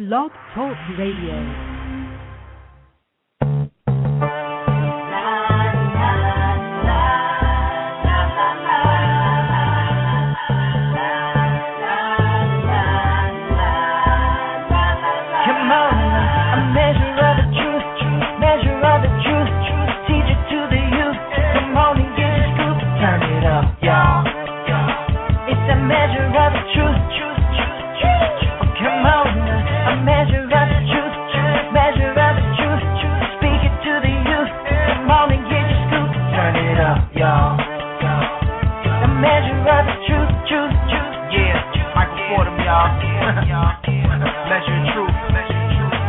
[0.00, 1.69] Blog Talk Radio.
[42.80, 43.76] Y'all.
[44.48, 45.12] Measure truth.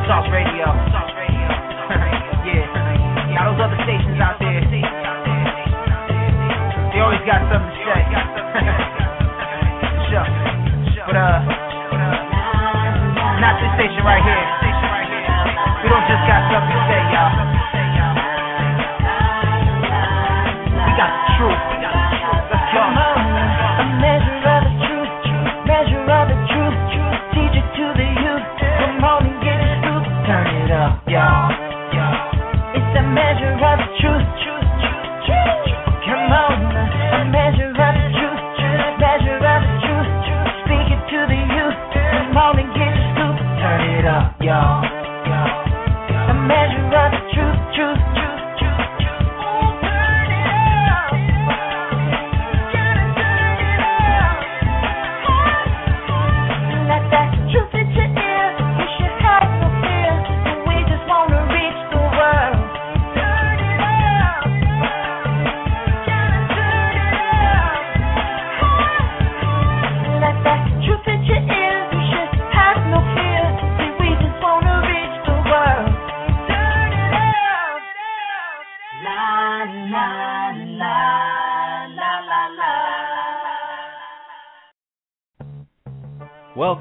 [0.08, 0.68] Sauce Radio.
[2.48, 3.36] yeah.
[3.36, 4.64] Y'all those other stations out there.
[6.92, 8.02] They always got something to say.
[10.12, 10.28] sure.
[11.08, 11.44] But uh
[13.44, 14.48] not this station right here.
[15.84, 17.81] We don't just got something to say, y'all.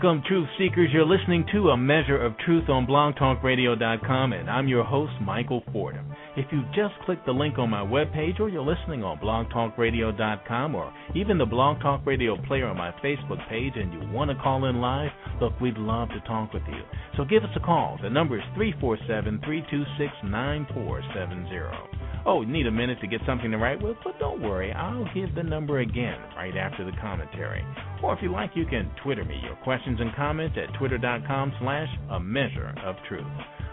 [0.02, 0.88] Welcome, Truth Seekers.
[0.94, 6.10] You're listening to A Measure of Truth on blogtalkradio.com, and I'm your host, Michael Fordham.
[6.38, 10.90] If you just clicked the link on my webpage, or you're listening on blogtalkradio.com, or
[11.14, 14.64] even the Blog Talk Radio player on my Facebook page, and you want to call
[14.64, 16.80] in live, look, we'd love to talk with you.
[17.18, 17.98] So give us a call.
[18.02, 21.99] The number is 347 326 9470.
[22.26, 23.96] Oh, need a minute to get something to write with?
[24.04, 27.64] But don't worry, I'll give the number again right after the commentary.
[28.02, 31.88] Or if you like, you can Twitter me your questions and comments at twitter.com slash
[32.10, 33.24] a measure of truth.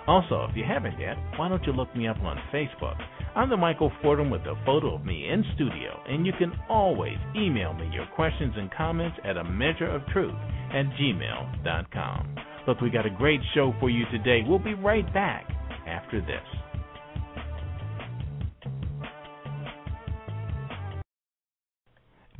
[0.07, 2.95] Also, if you haven't yet, why don't you look me up on Facebook?
[3.35, 7.17] I'm the Michael Fordham with a photo of me in studio, and you can always
[7.35, 10.33] email me your questions and comments at a measure of truth
[10.71, 12.35] at gmail.com.
[12.65, 14.43] Look, we got a great show for you today.
[14.47, 15.45] We'll be right back
[15.85, 16.66] after this.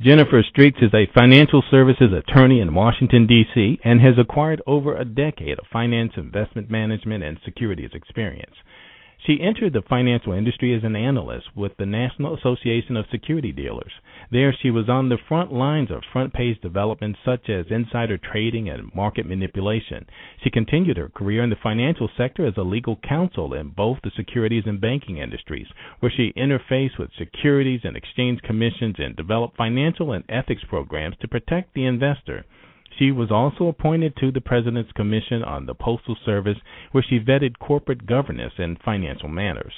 [0.00, 5.04] Jennifer Streaks is a financial services attorney in Washington, D.C., and has acquired over a
[5.04, 8.54] decade of finance, investment management, and securities experience.
[9.26, 13.92] She entered the financial industry as an analyst with the National Association of Security Dealers.
[14.30, 18.68] There, she was on the front lines of front page developments such as insider trading
[18.68, 20.06] and market manipulation.
[20.44, 24.12] She continued her career in the financial sector as a legal counsel in both the
[24.12, 25.66] securities and banking industries,
[25.98, 31.26] where she interfaced with securities and exchange commissions and developed financial and ethics programs to
[31.26, 32.44] protect the investor.
[32.98, 36.58] She was also appointed to the President's Commission on the Postal Service,
[36.90, 39.72] where she vetted corporate governance and financial matters.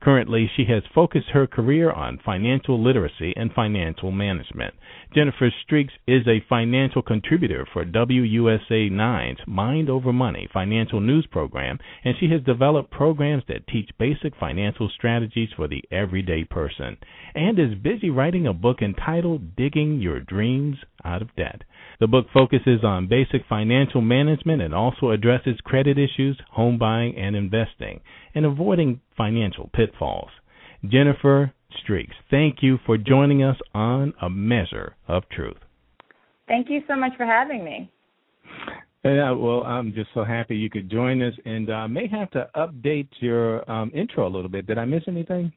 [0.00, 4.74] Currently, she has focused her career on financial literacy and financial management.
[5.14, 11.78] Jennifer Streaks is a financial contributor for WUSA 9's Mind Over Money financial news program,
[12.04, 16.96] and she has developed programs that teach basic financial strategies for the everyday person,
[17.34, 21.62] and is busy writing a book entitled Digging Your Dreams Out of Debt.
[22.00, 27.36] The book focuses on basic financial management and also addresses credit issues, home buying, and
[27.36, 28.00] investing,
[28.34, 30.30] and avoiding financial pitfalls.
[30.86, 31.52] Jennifer
[31.82, 35.56] Streaks, thank you for joining us on A Measure of Truth.
[36.46, 37.90] Thank you so much for having me.
[39.04, 42.30] Yeah, well, I'm just so happy you could join us, and I uh, may have
[42.30, 44.66] to update your um, intro a little bit.
[44.66, 45.52] Did I miss anything?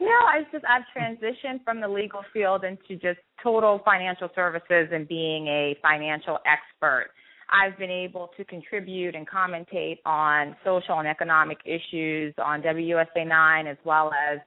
[0.00, 5.06] No, I just I've transitioned from the legal field into just total financial services and
[5.06, 7.10] being a financial expert.
[7.50, 13.66] I've been able to contribute and commentate on social and economic issues on WUSA 9
[13.66, 14.40] as well as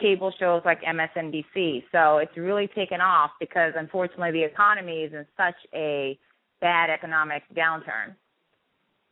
[0.00, 1.84] cable shows like MSNBC.
[1.92, 6.18] So it's really taken off because unfortunately the economy is in such a
[6.60, 8.14] bad economic downturn.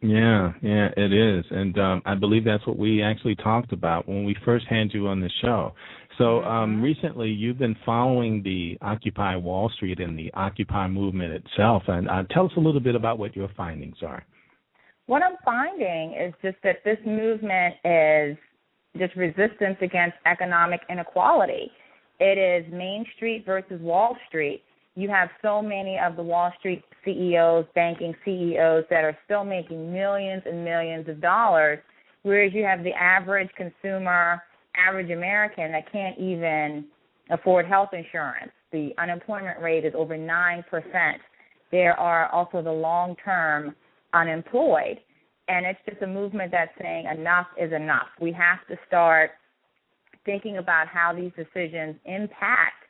[0.01, 4.25] Yeah, yeah, it is, and um, I believe that's what we actually talked about when
[4.25, 5.75] we first had you on the show.
[6.19, 6.83] So um, Mhm.
[6.83, 12.25] recently, you've been following the Occupy Wall Street and the Occupy movement itself, and uh,
[12.31, 14.23] tell us a little bit about what your findings are.
[15.07, 18.37] What I'm finding is just that this movement is
[18.99, 21.71] just resistance against economic inequality.
[22.21, 24.63] It is Main Street versus Wall Street.
[24.97, 29.93] You have so many of the Wall Street CEOs, banking CEOs that are still making
[29.93, 31.81] millions and millions of dollars,
[32.23, 34.43] whereas you have the average consumer,
[34.77, 36.85] average American that can't even
[37.31, 38.53] afford health insurance.
[38.73, 40.65] The unemployment rate is over 9%.
[41.71, 43.75] There are also the long term
[44.13, 45.01] unemployed.
[45.49, 48.07] And it's just a movement that's saying enough is enough.
[48.21, 49.33] We have to start
[50.25, 52.84] thinking about how these decisions impact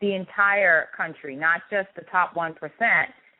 [0.00, 2.54] the entire country, not just the top 1%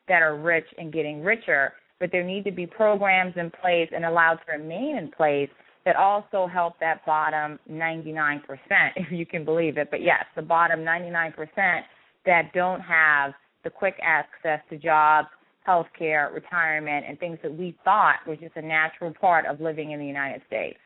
[0.09, 4.05] that are rich and getting richer, but there need to be programs in place and
[4.05, 5.51] allowed to remain in place
[5.85, 8.41] that also help that bottom 99%,
[8.97, 9.89] if you can believe it.
[9.91, 11.33] But yes, the bottom 99%
[12.27, 13.33] that don't have
[13.65, 15.29] the quick access to jobs,
[15.65, 19.93] health care, retirement, and things that we thought was just a natural part of living
[19.93, 20.79] in the United States.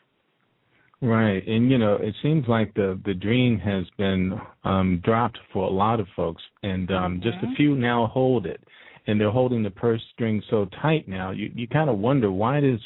[1.05, 5.67] Right, and you know, it seems like the the dream has been um, dropped for
[5.67, 8.59] a lot of folks, and um, just a few now hold it,
[9.07, 11.31] and they're holding the purse string so tight now.
[11.31, 12.81] You you kind of wonder why does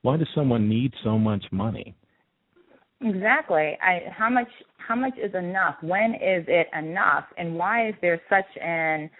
[0.00, 1.94] why does someone need so much money?
[3.02, 3.76] Exactly.
[3.82, 4.48] I how much
[4.78, 5.76] how much is enough?
[5.82, 7.24] When is it enough?
[7.36, 9.10] And why is there such an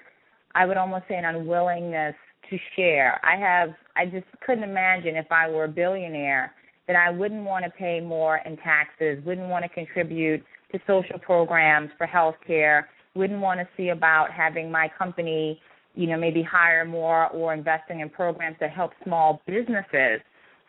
[0.55, 2.15] I would almost say an unwillingness
[2.49, 3.21] to share.
[3.23, 6.55] I have I just couldn't imagine if I were a billionaire
[6.89, 10.43] that I wouldn't want to pay more in taxes, wouldn't want to contribute
[10.73, 15.61] to social programs for health care, wouldn't want to see about having my company,
[15.95, 20.21] you know, maybe hire more or investing in programs that help small businesses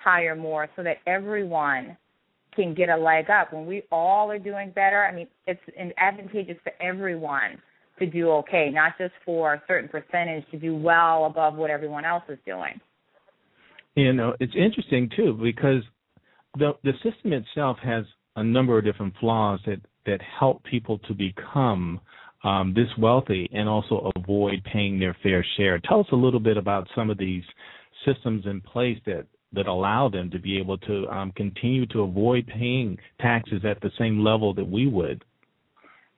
[0.04, 1.98] hire more so that everyone
[2.54, 3.54] can get a leg up.
[3.54, 5.62] When we all are doing better, I mean, it's
[5.98, 7.62] advantageous for everyone
[8.00, 12.06] to do okay, not just for a certain percentage to do well above what everyone
[12.06, 12.80] else is doing.
[13.95, 15.83] You know, it's interesting too because
[16.57, 18.06] the the system itself has
[18.36, 22.00] a number of different flaws that that help people to become
[22.44, 25.80] um, this wealthy and also avoid paying their fair share.
[25.80, 27.44] Tell us a little bit about some of these
[28.06, 32.46] systems in place that that allow them to be able to um, continue to avoid
[32.48, 35.24] paying taxes at the same level that we would.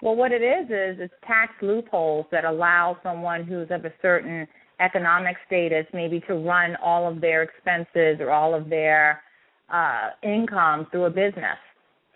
[0.02, 4.48] Well, what it is is it's tax loopholes that allow someone who's of a certain
[4.80, 9.22] economic status maybe to run all of their expenses or all of their
[9.72, 11.58] uh, income through a business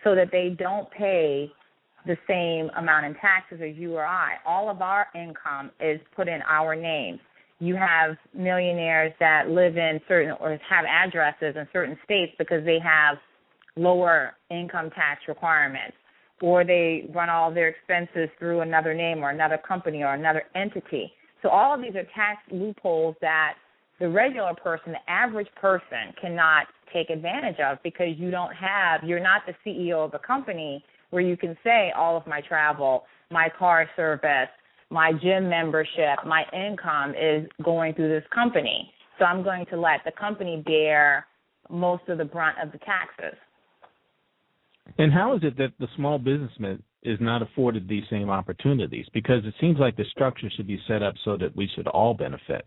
[0.04, 1.52] so that they don't pay
[2.06, 4.36] the same amount in taxes as you or I.
[4.46, 7.20] All of our income is put in our names.
[7.60, 12.80] You have millionaires that live in certain or have addresses in certain states because they
[12.80, 13.18] have
[13.76, 15.96] lower income tax requirements
[16.42, 21.12] or they run all their expenses through another name or another company or another entity.
[21.42, 23.56] So all of these are tax loopholes that
[24.00, 29.20] the regular person, the average person cannot take advantage of because you don't have you're
[29.20, 33.48] not the CEO of a company where you can say all of my travel, my
[33.58, 34.50] car service,
[34.90, 38.92] my gym membership, my income is going through this company.
[39.18, 41.26] So I'm going to let the company bear
[41.70, 43.38] most of the brunt of the taxes.
[44.98, 49.06] And how is it that the small businessman is not afforded these same opportunities?
[49.14, 52.14] Because it seems like the structure should be set up so that we should all
[52.14, 52.66] benefit.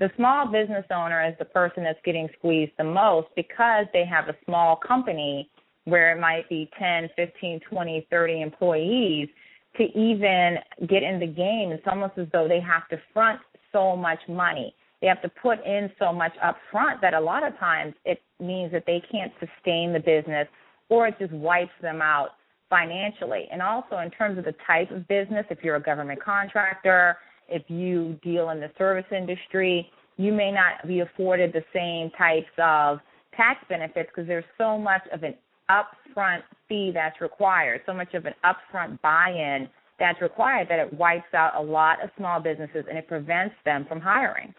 [0.00, 4.28] The small business owner is the person that's getting squeezed the most because they have
[4.28, 5.50] a small company
[5.84, 9.28] where it might be 10, 15, 20, 30 employees
[9.76, 10.56] to even
[10.88, 11.70] get in the game.
[11.70, 13.40] It's almost as though they have to front
[13.72, 14.74] so much money.
[15.02, 18.22] They have to put in so much up front that a lot of times it
[18.40, 20.48] means that they can't sustain the business
[20.88, 22.30] or it just wipes them out
[22.70, 23.48] financially.
[23.52, 27.18] And also in terms of the type of business, if you're a government contractor,
[27.50, 32.50] if you deal in the service industry, you may not be afforded the same types
[32.58, 32.98] of
[33.36, 35.34] tax benefits because there's so much of an
[35.70, 41.32] upfront fee that's required, so much of an upfront buy-in that's required that it wipes
[41.34, 44.52] out a lot of small businesses and it prevents them from hiring.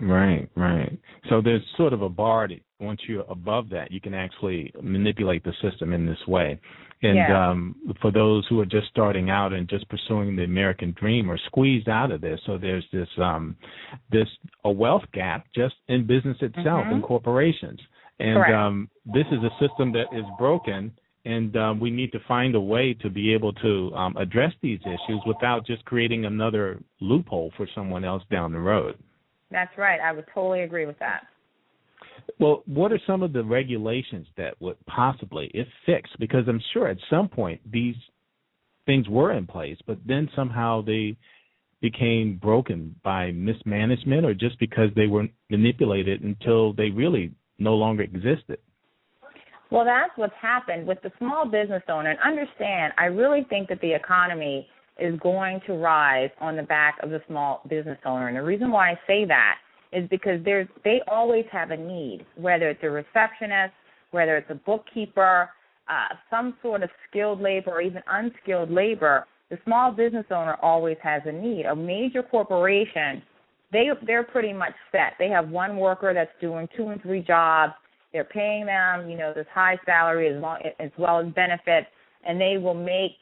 [0.00, 0.98] Right, right.
[1.30, 2.48] So there's sort of a bar
[2.84, 6.58] once you're above that, you can actually manipulate the system in this way.
[7.02, 7.50] And Yeah.
[7.50, 11.38] um, for those who are just starting out and just pursuing the American dream are
[11.38, 12.40] squeezed out of this.
[12.46, 13.56] So there's this um,
[14.10, 14.28] this
[14.64, 16.92] a wealth gap just in business itself Mhm.
[16.92, 17.80] in corporations.
[18.20, 18.54] And Correct.
[18.54, 20.92] um, this is a system that is broken,
[21.24, 24.80] and um, we need to find a way to be able to um, address these
[24.86, 28.96] issues without just creating another loophole for someone else down the road.
[29.50, 30.00] That's right.
[30.00, 31.26] I would totally agree with that.
[32.38, 36.88] Well, what are some of the regulations that would possibly, if fixed, because I'm sure
[36.88, 37.96] at some point these
[38.86, 41.16] things were in place, but then somehow they
[41.80, 48.02] became broken by mismanagement or just because they were manipulated until they really no longer
[48.02, 48.58] existed?
[49.70, 52.10] Well, that's what's happened with the small business owner.
[52.10, 54.66] And understand, I really think that the economy
[54.98, 58.28] is going to rise on the back of the small business owner.
[58.28, 59.56] And the reason why I say that
[59.94, 63.72] is because there's they always have a need, whether it's a receptionist,
[64.10, 65.50] whether it's a bookkeeper,
[65.88, 69.26] uh, some sort of skilled labor or even unskilled labor.
[69.50, 71.66] The small business owner always has a need.
[71.66, 73.22] A major corporation,
[73.72, 75.14] they they're pretty much set.
[75.18, 77.74] They have one worker that's doing two and three jobs.
[78.12, 81.88] They're paying them, you know, this high salary as, long, as well as benefits,
[82.26, 83.18] and they will make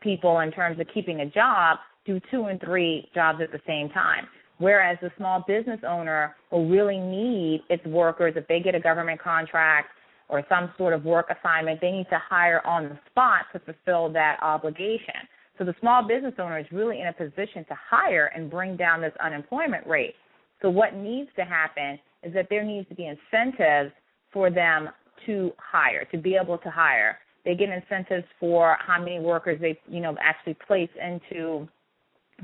[0.00, 3.90] people in terms of keeping a job do two and three jobs at the same
[3.90, 4.26] time.
[4.58, 9.20] Whereas the small business owner will really need its workers if they get a government
[9.20, 9.88] contract
[10.28, 14.12] or some sort of work assignment, they need to hire on the spot to fulfill
[14.12, 15.14] that obligation.
[15.58, 19.00] So the small business owner is really in a position to hire and bring down
[19.00, 20.14] this unemployment rate.
[20.60, 23.92] So what needs to happen is that there needs to be incentives
[24.32, 24.88] for them
[25.26, 27.18] to hire, to be able to hire.
[27.44, 31.68] They get incentives for how many workers they, you know, actually place into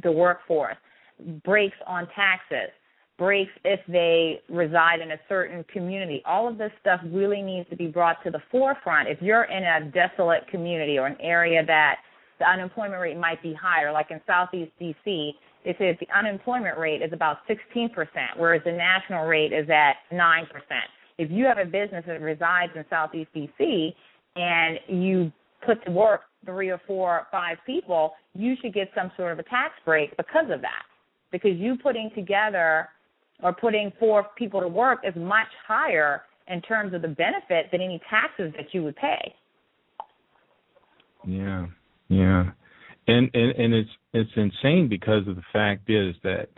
[0.02, 0.76] the workforce
[1.44, 2.71] breaks on taxes,
[3.18, 6.23] breaks if they reside in a certain community.
[6.26, 9.09] All of this stuff really needs to be brought to the forefront.
[9.09, 11.97] If you're in a desolate community or an area that
[12.38, 15.33] the unemployment rate might be higher, like in Southeast DC,
[15.64, 17.88] they say the unemployment rate is about 16%,
[18.37, 20.47] whereas the national rate is at 9%.
[21.16, 23.94] If you have a business that resides in Southeast DC
[24.35, 25.33] and you
[25.64, 29.38] put to work three or four, or five people, you should get some sort of
[29.38, 30.83] a tax break because of that
[31.35, 32.88] because you putting together
[33.43, 37.81] or putting four people to work is much higher in terms of the benefit than
[37.81, 39.35] any taxes that you would pay.
[41.26, 41.67] Yeah,
[42.09, 42.50] yeah,
[43.09, 46.50] and and and it's it's insane because of the fact is that,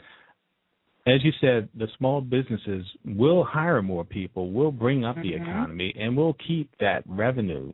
[1.06, 5.22] as you said, the small businesses will hire more people, will bring up mm-hmm.
[5.22, 7.72] the economy, and will keep that revenue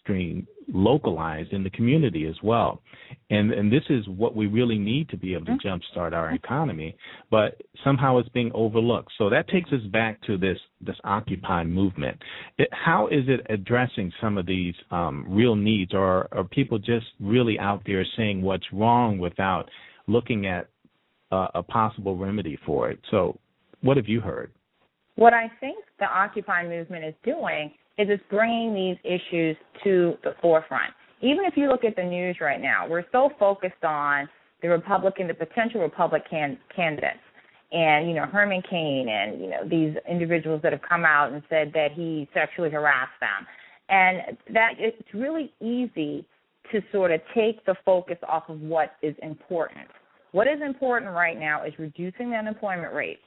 [0.00, 2.82] stream localized in the community as well.
[3.30, 5.98] And and this is what we really need to be able to mm-hmm.
[5.98, 6.96] jumpstart our economy,
[7.30, 9.12] but somehow it's being overlooked.
[9.18, 12.18] So that takes us back to this this Occupy movement.
[12.58, 17.06] It, how is it addressing some of these um, real needs, or are people just
[17.20, 19.68] really out there saying what's wrong without
[20.06, 20.68] looking at
[21.32, 23.00] uh, a possible remedy for it?
[23.10, 23.38] So,
[23.80, 24.52] what have you heard?
[25.16, 30.34] What I think the Occupy movement is doing is it's bringing these issues to the
[30.40, 30.92] forefront.
[31.20, 34.28] Even if you look at the news right now, we're so focused on
[34.62, 37.18] the Republican, the potential Republican candidates,
[37.72, 41.42] and you know Herman Cain, and you know these individuals that have come out and
[41.48, 43.46] said that he sexually harassed them,
[43.88, 46.26] and that it's really easy
[46.72, 49.88] to sort of take the focus off of what is important.
[50.32, 53.18] What is important right now is reducing the unemployment rate,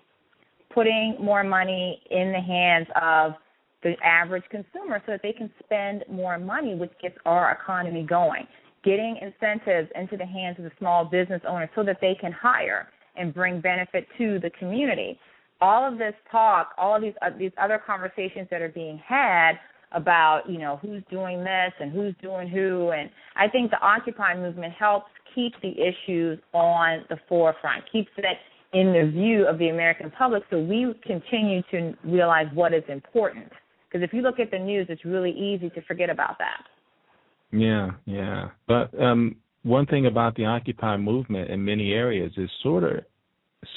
[0.73, 3.33] putting more money in the hands of
[3.83, 8.47] the average consumer so that they can spend more money, which gets our economy going.
[8.83, 12.87] Getting incentives into the hands of the small business owners so that they can hire
[13.15, 15.17] and bring benefit to the community.
[15.61, 19.53] All of this talk, all of these uh, these other conversations that are being had
[19.93, 24.35] about you know who's doing this and who's doing who, and I think the Occupy
[24.35, 28.37] movement helps keep the issues on the forefront, keeps it
[28.73, 33.51] in the view of the American public, so we continue to realize what is important.
[33.93, 36.63] Because if you look at the news, it's really easy to forget about that.
[37.51, 38.49] Yeah, yeah.
[38.67, 43.03] But um, one thing about the Occupy movement in many areas is sort of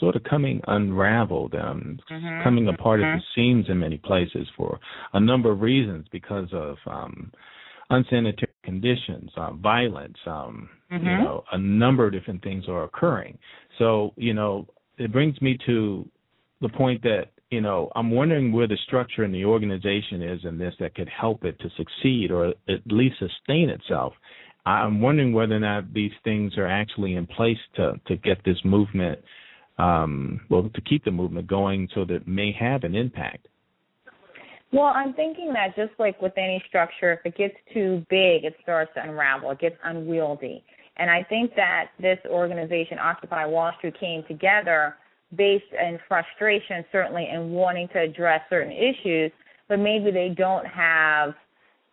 [0.01, 2.43] sort of coming unraveled, um, mm-hmm.
[2.43, 3.17] coming apart mm-hmm.
[3.17, 4.81] at the seams in many places for
[5.13, 7.31] a number of reasons because of um,
[7.91, 11.07] unsanitary conditions, uh, violence, um, mm-hmm.
[11.07, 13.39] you know, a number of different things are occurring.
[13.79, 14.67] So, you know,
[14.99, 16.09] it brings me to
[16.61, 20.59] the point that you know, I'm wondering where the structure and the organization is in
[20.59, 24.15] this that could help it to succeed or at least sustain itself.
[24.65, 28.59] I'm wondering whether or not these things are actually in place to to get this
[28.65, 29.21] movement,
[29.79, 33.47] um, well, to keep the movement going, so that it may have an impact.
[34.73, 38.57] Well, I'm thinking that just like with any structure, if it gets too big, it
[38.61, 39.53] starts to unravel.
[39.53, 40.65] It gets unwieldy.
[40.97, 44.97] And I think that this organization, Occupy Wall Street, came together
[45.35, 49.33] based in frustration, certainly, in wanting to address certain issues,
[49.69, 51.35] but maybe they don't have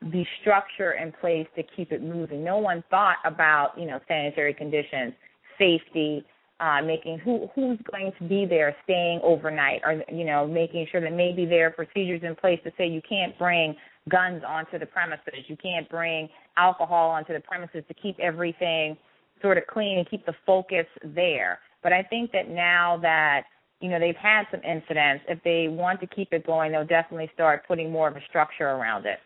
[0.01, 2.43] the structure in place to keep it moving.
[2.43, 5.13] No one thought about, you know, sanitary conditions,
[5.57, 6.25] safety,
[6.59, 11.01] uh, making who who's going to be there, staying overnight, or you know, making sure
[11.01, 13.75] that maybe there are procedures in place to say you can't bring
[14.09, 18.95] guns onto the premises, you can't bring alcohol onto the premises to keep everything
[19.41, 21.59] sort of clean and keep the focus there.
[21.83, 23.43] But I think that now that
[23.81, 27.29] you know they've had some incidents, if they want to keep it going, they'll definitely
[27.33, 29.19] start putting more of a structure around it.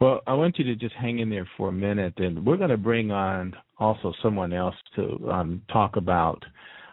[0.00, 2.70] Well, I want you to just hang in there for a minute, and we're going
[2.70, 6.44] to bring on also someone else to um, talk about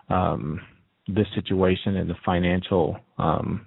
[0.09, 0.61] um,
[1.07, 3.65] this situation and the financial um,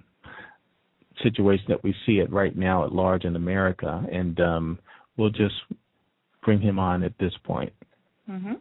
[1.23, 4.79] situation that we see it right now at large in America, and um,
[5.17, 5.55] we'll just
[6.43, 7.73] bring him on at this point.
[8.29, 8.53] Mm-hmm.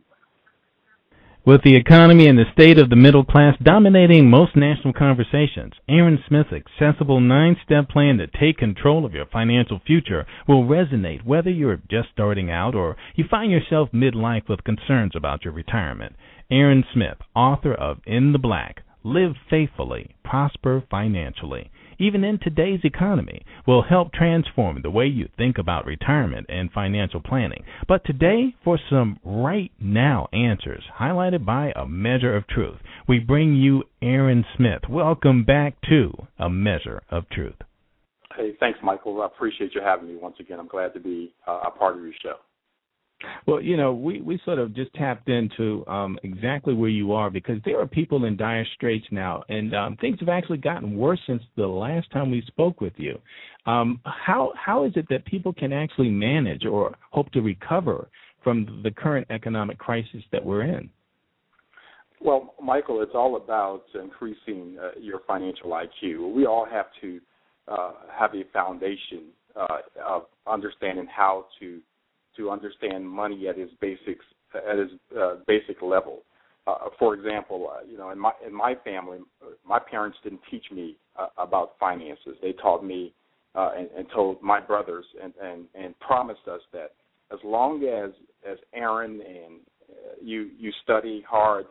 [1.48, 6.22] With the economy and the state of the middle class dominating most national conversations, Aaron
[6.28, 11.48] Smith's accessible nine step plan to take control of your financial future will resonate whether
[11.48, 16.16] you're just starting out or you find yourself midlife with concerns about your retirement.
[16.50, 23.44] Aaron Smith, author of In the Black Live Faithfully, Prosper Financially even in today's economy,
[23.66, 27.64] will help transform the way you think about retirement and financial planning.
[27.86, 33.54] But today, for some right now answers, highlighted by a measure of truth, we bring
[33.54, 34.82] you Aaron Smith.
[34.88, 37.56] Welcome back to A Measure of Truth.
[38.36, 39.20] Hey, thanks, Michael.
[39.22, 40.60] I appreciate you having me once again.
[40.60, 42.34] I'm glad to be uh, a part of your show.
[43.46, 47.30] Well, you know, we, we sort of just tapped into um, exactly where you are
[47.30, 51.18] because there are people in dire straits now, and um, things have actually gotten worse
[51.26, 53.18] since the last time we spoke with you.
[53.66, 58.08] Um, how how is it that people can actually manage or hope to recover
[58.44, 60.88] from the current economic crisis that we're in?
[62.20, 66.34] Well, Michael, it's all about increasing uh, your financial IQ.
[66.34, 67.20] We all have to
[67.68, 71.80] uh, have a foundation uh, of understanding how to
[72.38, 76.22] to understand money at its basics at its uh, basic level.
[76.66, 79.18] Uh, for example, uh, you know, in my in my family,
[79.66, 82.36] my parents didn't teach me uh, about finances.
[82.42, 83.12] They taught me
[83.54, 86.92] uh, and, and told my brothers and, and and promised us that
[87.32, 88.10] as long as
[88.50, 89.60] as Aaron and
[89.90, 91.66] uh, you you study hard,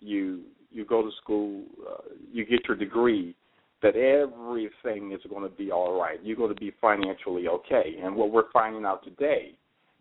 [0.00, 3.34] you you go to school, uh, you get your degree,
[3.82, 6.18] that everything is going to be all right.
[6.22, 7.96] You're going to be financially okay.
[8.02, 9.54] And what we're finding out today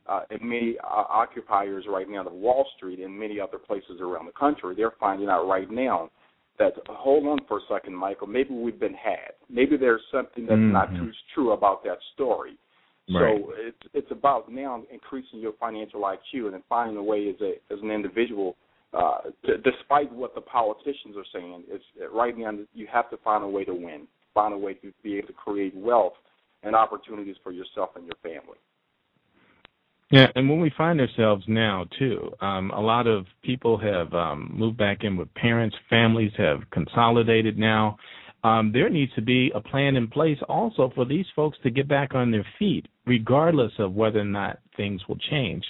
[0.07, 4.25] uh, and many uh, occupiers right now of Wall Street and many other places around
[4.25, 6.09] the country, they're finding out right now
[6.59, 9.33] that hold on for a second, Michael, maybe we've been had.
[9.49, 10.73] Maybe there's something that's mm-hmm.
[10.73, 12.57] not too true about that story.
[13.09, 13.41] Right.
[13.41, 17.41] So it's it's about now increasing your financial IQ and then finding a way as
[17.41, 18.55] a as an individual.
[18.93, 21.83] Uh, to, despite what the politicians are saying, it's
[22.13, 25.17] right now you have to find a way to win, find a way to be
[25.17, 26.13] able to create wealth
[26.63, 28.57] and opportunities for yourself and your family.
[30.11, 34.51] Yeah, and when we find ourselves now too, um, a lot of people have um,
[34.53, 37.97] moved back in with parents, families have consolidated now.
[38.43, 41.87] Um, there needs to be a plan in place also for these folks to get
[41.87, 45.63] back on their feet, regardless of whether or not things will change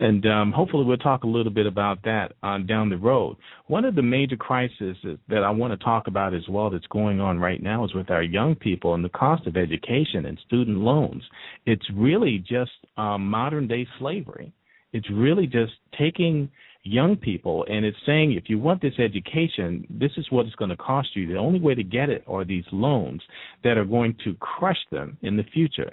[0.00, 3.36] and um, hopefully we'll talk a little bit about that uh, down the road.
[3.66, 4.96] One of the major crises
[5.28, 8.10] that I want to talk about as well that's going on right now is with
[8.10, 11.22] our young people and the cost of education and student loans.
[11.66, 14.52] It's really just um, modern day slavery.
[14.92, 16.50] It's really just taking
[16.84, 20.70] young people and it's saying if you want this education, this is what it's going
[20.70, 21.26] to cost you.
[21.26, 23.20] The only way to get it are these loans
[23.64, 25.92] that are going to crush them in the future.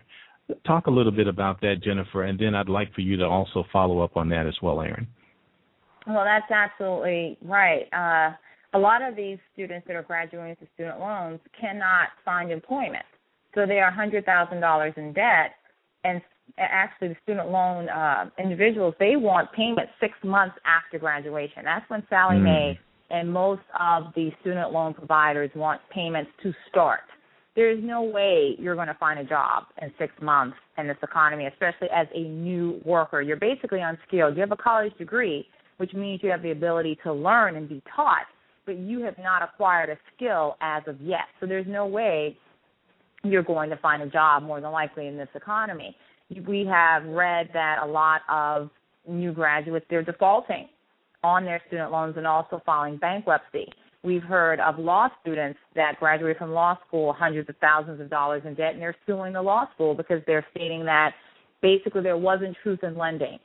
[0.66, 3.64] Talk a little bit about that, Jennifer, and then I'd like for you to also
[3.74, 5.08] follow up on that as well, Aaron.
[6.08, 7.88] Well, that's absolutely right.
[7.92, 8.36] Uh,
[8.78, 13.06] a lot of these students that are graduating with student loans cannot find employment.
[13.56, 15.56] So they are $100,000 in debt.
[16.04, 16.22] And
[16.60, 21.64] actually, the student loan uh, individuals, they want payment six months after graduation.
[21.64, 22.44] That's when Sallie mm.
[22.44, 22.80] Mae
[23.10, 27.02] and most of the student loan providers want payments to start
[27.56, 31.46] there's no way you're going to find a job in six months in this economy,
[31.46, 33.22] especially as a new worker.
[33.22, 34.36] You're basically unskilled.
[34.36, 37.82] You have a college degree, which means you have the ability to learn and be
[37.96, 38.26] taught,
[38.66, 41.28] but you have not acquired a skill as of yet.
[41.40, 42.38] So there's no way
[43.24, 45.96] you're going to find a job more than likely in this economy.
[46.48, 48.70] We have read that a lot of
[49.08, 50.68] new graduates they're defaulting
[51.24, 53.68] on their student loans and also filing bankruptcy.
[54.06, 58.44] We've heard of law students that graduate from law school hundreds of thousands of dollars
[58.46, 61.14] in debt and they're suing the law school because they're stating that
[61.62, 63.40] basically there wasn't truth in lending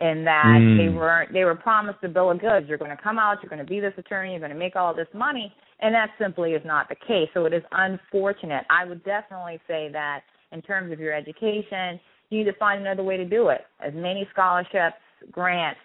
[0.00, 0.78] and that mm.
[0.78, 2.66] they were they were promised a bill of goods.
[2.68, 4.74] You're going to come out, you're going to be this attorney, you're going to make
[4.74, 7.28] all this money, and that simply is not the case.
[7.34, 8.64] So it is unfortunate.
[8.70, 13.02] I would definitely say that in terms of your education, you need to find another
[13.02, 13.60] way to do it.
[13.84, 14.96] As many scholarships,
[15.30, 15.80] grants,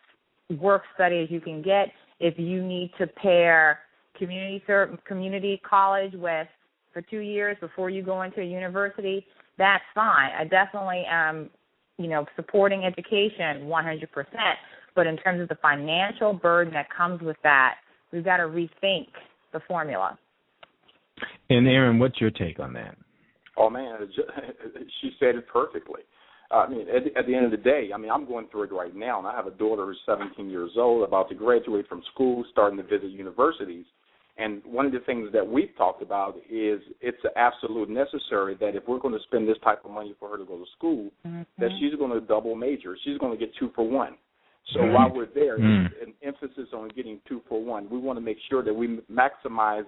[0.59, 1.88] work study as you can get
[2.19, 3.79] If you need to pair
[4.17, 4.63] community
[5.08, 6.47] community college with
[6.93, 9.25] for two years before you go into a university,
[9.58, 10.32] that's fine.
[10.38, 11.49] I definitely am,
[11.97, 14.08] you know, supporting education 100%.
[14.95, 17.75] But in terms of the financial burden that comes with that,
[18.13, 19.08] we've got to rethink
[19.51, 20.17] the formula.
[21.49, 22.97] And Aaron, what's your take on that?
[23.58, 23.99] Oh man,
[25.01, 26.01] she said it perfectly.
[26.51, 28.63] Uh, I mean, at, at the end of the day, I mean, I'm going through
[28.63, 31.88] it right now, and I have a daughter who's 17 years old, about to graduate
[31.88, 33.86] from school, starting to visit universities.
[34.38, 38.84] And one of the things that we've talked about is it's absolute necessary that if
[38.88, 41.43] we're going to spend this type of money for her to go to school, mm-hmm.
[41.58, 42.98] that she's going to double major.
[43.06, 44.15] She's going to get two for one.
[44.74, 44.93] So mm-hmm.
[44.93, 46.04] while we're there, mm-hmm.
[46.04, 47.89] an emphasis on getting two for one.
[47.89, 49.86] We want to make sure that we maximize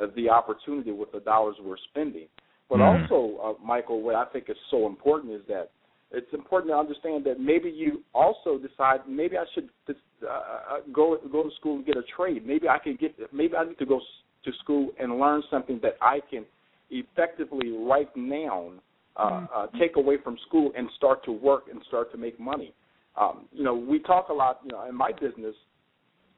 [0.00, 2.28] uh, the opportunity with the dollars we're spending.
[2.70, 3.12] But mm-hmm.
[3.12, 5.72] also, uh, Michael, what I think is so important is that
[6.12, 9.92] it's important to understand that maybe you also decide maybe I should uh,
[10.26, 12.46] uh, go go to school and get a trade.
[12.46, 14.00] Maybe I can get maybe I need to go
[14.44, 16.44] to school and learn something that I can
[16.90, 18.72] effectively right now
[19.16, 19.78] uh, uh, mm-hmm.
[19.78, 22.74] take away from school and start to work and start to make money.
[23.20, 24.60] Um, you know, we talk a lot.
[24.64, 25.54] You know, in my business,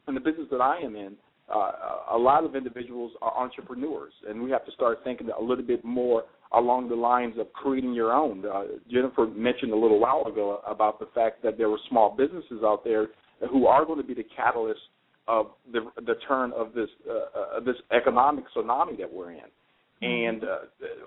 [0.06, 1.16] in the business that I am in,
[1.52, 1.72] uh,
[2.12, 5.84] a lot of individuals are entrepreneurs, and we have to start thinking a little bit
[5.84, 8.44] more along the lines of creating your own.
[8.44, 12.62] Uh, Jennifer mentioned a little while ago about the fact that there were small businesses
[12.64, 13.08] out there
[13.50, 14.80] who are going to be the catalyst
[15.28, 19.40] of the, the turn of this uh, uh, this economic tsunami that we're in.
[20.02, 20.56] And uh,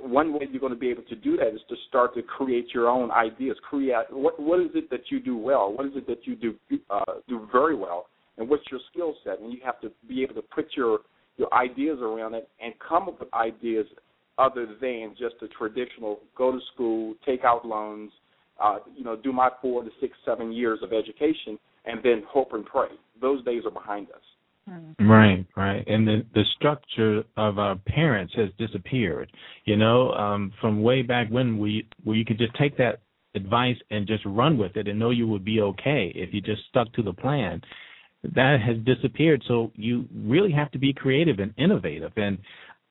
[0.02, 2.68] one way you're going to be able to do that is to start to create
[2.74, 3.58] your own ideas.
[3.70, 5.74] Create what what is it that you do well?
[5.74, 6.56] What is it that you do
[6.90, 8.08] uh, do very well?
[8.38, 9.40] And what's your skill set?
[9.40, 11.00] And you have to be able to put your
[11.38, 13.86] your ideas around it and come up with ideas
[14.38, 18.12] other than just the traditional go to school, take out loans,
[18.62, 22.54] uh, you know, do my four to six, seven years of education, and then hope
[22.54, 22.90] and pray.
[23.22, 24.22] Those days are behind us.
[24.70, 25.10] Mm-hmm.
[25.10, 29.32] Right, right, and the the structure of our parents has disappeared.
[29.66, 33.02] You know, um, from way back when we where you could just take that
[33.36, 36.62] advice and just run with it and know you would be okay if you just
[36.70, 37.62] stuck to the plan.
[38.24, 39.44] That has disappeared.
[39.48, 42.14] So you really have to be creative and innovative.
[42.16, 42.40] And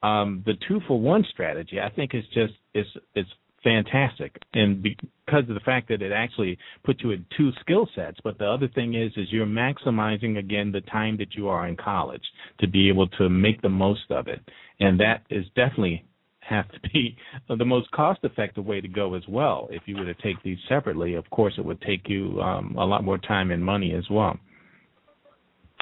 [0.05, 3.31] um, the two for one strategy, I think, is just is it's
[3.63, 8.19] fantastic, and because of the fact that it actually puts you in two skill sets.
[8.23, 11.77] But the other thing is, is you're maximizing again the time that you are in
[11.77, 12.23] college
[12.61, 14.41] to be able to make the most of it,
[14.79, 16.05] and that is definitely
[16.41, 17.17] have to be
[17.49, 19.69] the most cost effective way to go as well.
[19.71, 22.85] If you were to take these separately, of course, it would take you um, a
[22.85, 24.37] lot more time and money as well.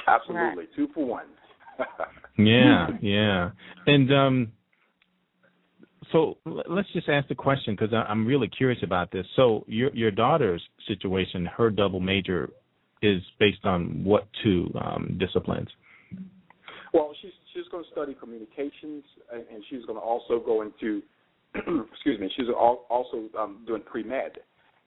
[0.07, 1.25] Absolutely, two for one.
[2.37, 3.51] yeah, yeah,
[3.85, 4.51] and um,
[6.11, 9.25] so let's just ask the question because I'm really curious about this.
[9.35, 12.49] So your your daughter's situation, her double major,
[13.01, 15.69] is based on what two um, disciplines?
[16.93, 21.01] Well, she's she's going to study communications, and she's going to also go into,
[21.91, 24.31] excuse me, she's also um, doing pre med.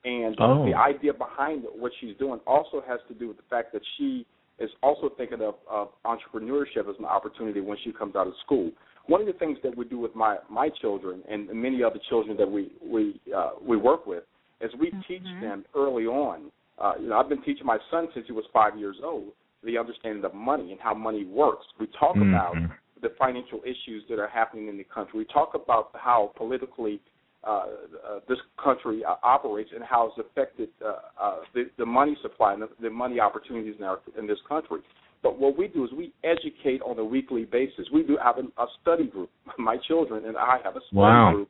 [0.05, 0.65] And oh.
[0.65, 4.25] the idea behind what she's doing also has to do with the fact that she
[4.59, 8.71] is also thinking of, of entrepreneurship as an opportunity when she comes out of school
[9.07, 12.37] one of the things that we do with my my children and many other children
[12.37, 14.23] that we we uh, we work with
[14.61, 14.99] is we mm-hmm.
[15.07, 16.51] teach them early on.
[16.77, 19.29] Uh, you know, I've been teaching my son since he was five years old
[19.63, 21.65] the understanding of money and how money works.
[21.79, 22.33] We talk mm-hmm.
[22.33, 22.55] about
[23.01, 25.19] the financial issues that are happening in the country.
[25.19, 27.01] We talk about how politically
[27.47, 32.17] uh, uh, this country uh, operates and how it's affected uh, uh, the, the money
[32.21, 34.79] supply and the, the money opportunities in, our, in this country.
[35.23, 37.87] But what we do is we educate on a weekly basis.
[37.93, 39.29] We do have a, a study group.
[39.57, 41.31] My children and I have a study wow.
[41.33, 41.49] group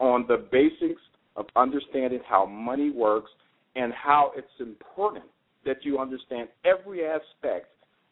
[0.00, 1.00] on the basics
[1.36, 3.30] of understanding how money works
[3.76, 5.26] and how it's important
[5.64, 7.66] that you understand every aspect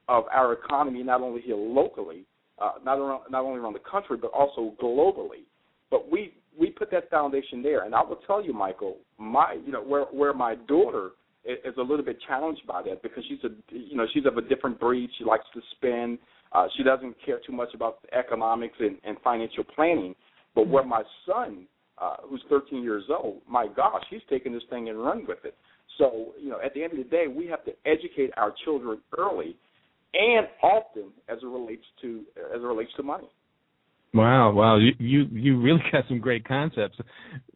[0.08, 2.24] of our economy, not only here locally,
[2.60, 5.42] uh, not around, not only around the country, but also globally.
[5.90, 9.72] But we we put that foundation there, and I will tell you, Michael, my you
[9.72, 11.10] know where where my daughter
[11.44, 14.42] is a little bit challenged by that because she's a you know she's of a
[14.42, 15.10] different breed.
[15.18, 16.18] She likes to spend.
[16.52, 20.14] Uh, she doesn't care too much about economics and, and financial planning.
[20.54, 21.66] But where my son,
[21.98, 25.56] uh, who's 13 years old, my gosh, he's taking this thing and run with it.
[25.98, 29.00] So you know, at the end of the day, we have to educate our children
[29.18, 29.56] early
[30.14, 32.22] and often as it relates to
[32.54, 33.28] as it relates to money.
[34.14, 36.98] Wow, wow, you you you really got some great concepts.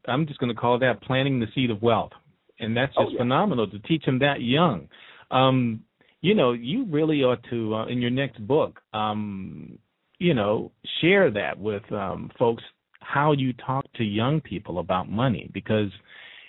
[0.06, 2.12] I'm just going to call that planting the seed of wealth
[2.60, 3.18] and that's oh, just oh, yeah.
[3.20, 4.88] phenomenal to teach them that young.
[5.30, 5.80] Um,
[6.20, 9.78] you know, you really ought to uh, in your next book, um,
[10.18, 12.62] you know, share that with um, folks
[13.00, 15.90] how you talk to young people about money because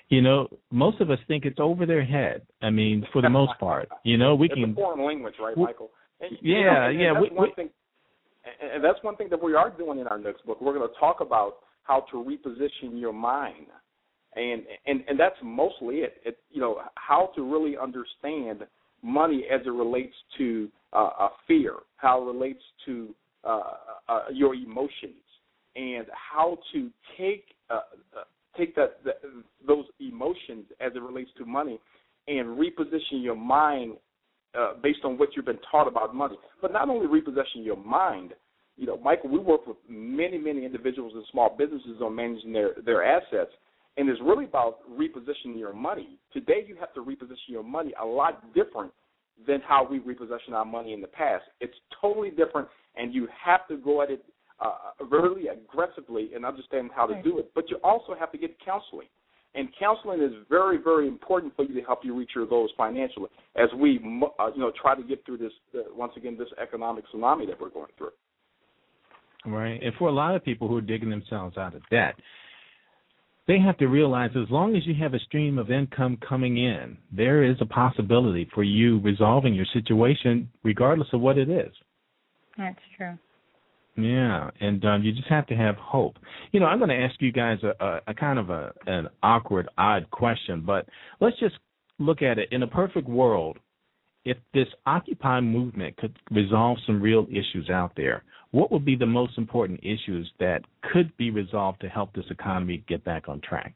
[0.10, 2.42] you know most of us think it's over their head.
[2.62, 5.56] I mean, for the most part, you know, we it's can a foreign language, right,
[5.56, 5.92] Michael?
[6.20, 7.70] And, Yeah, you know, yeah, we- one we- thing.
[8.62, 10.62] And and that's one thing that we are doing in our next book.
[10.62, 13.68] We're going to talk about how to reposition your mind,
[14.36, 16.16] and and and that's mostly it.
[16.26, 18.66] it you know how to really understand
[19.02, 23.62] money as it relates to uh, a fear, how it relates to uh,
[24.08, 25.24] uh, your emotions,
[25.76, 27.82] and how to take uh,
[28.18, 28.24] uh,
[28.58, 29.22] take that, that
[29.66, 31.80] those emotions as it relates to money
[32.28, 33.94] and reposition your mind
[34.58, 36.36] uh, based on what you've been taught about money.
[36.62, 38.34] But not only repossession your mind,
[38.78, 42.72] you know, Michael, we work with many, many individuals and small businesses on managing their,
[42.86, 43.52] their assets,
[43.98, 46.18] and it's really about repositioning your money.
[46.32, 48.92] Today, you have to reposition your money a lot different
[49.46, 51.44] than how we reposition our money in the past.
[51.60, 54.24] It's totally different, and you have to go at it
[54.62, 57.52] uh, really aggressively and understand how to do it.
[57.56, 59.08] But you also have to get counseling.
[59.56, 63.30] And counseling is very, very important for you to help you reach your goals financially.
[63.56, 64.00] As we,
[64.40, 67.60] uh, you know, try to get through this uh, once again this economic tsunami that
[67.60, 68.12] we're going through.
[69.46, 69.82] Right.
[69.82, 72.16] And for a lot of people who are digging themselves out of debt,
[73.48, 76.98] they have to realize as long as you have a stream of income coming in,
[77.12, 81.74] there is a possibility for you resolving your situation regardless of what it is.
[82.58, 83.18] That's true.
[84.02, 86.18] Yeah, and um, you just have to have hope.
[86.52, 89.10] You know, I'm going to ask you guys a, a, a kind of a an
[89.24, 90.88] awkward, odd question, but
[91.20, 91.56] let's just
[91.98, 93.58] look at it in a perfect world.
[94.26, 99.06] If this Occupy movement could resolve some real issues out there, what would be the
[99.06, 103.74] most important issues that could be resolved to help this economy get back on track?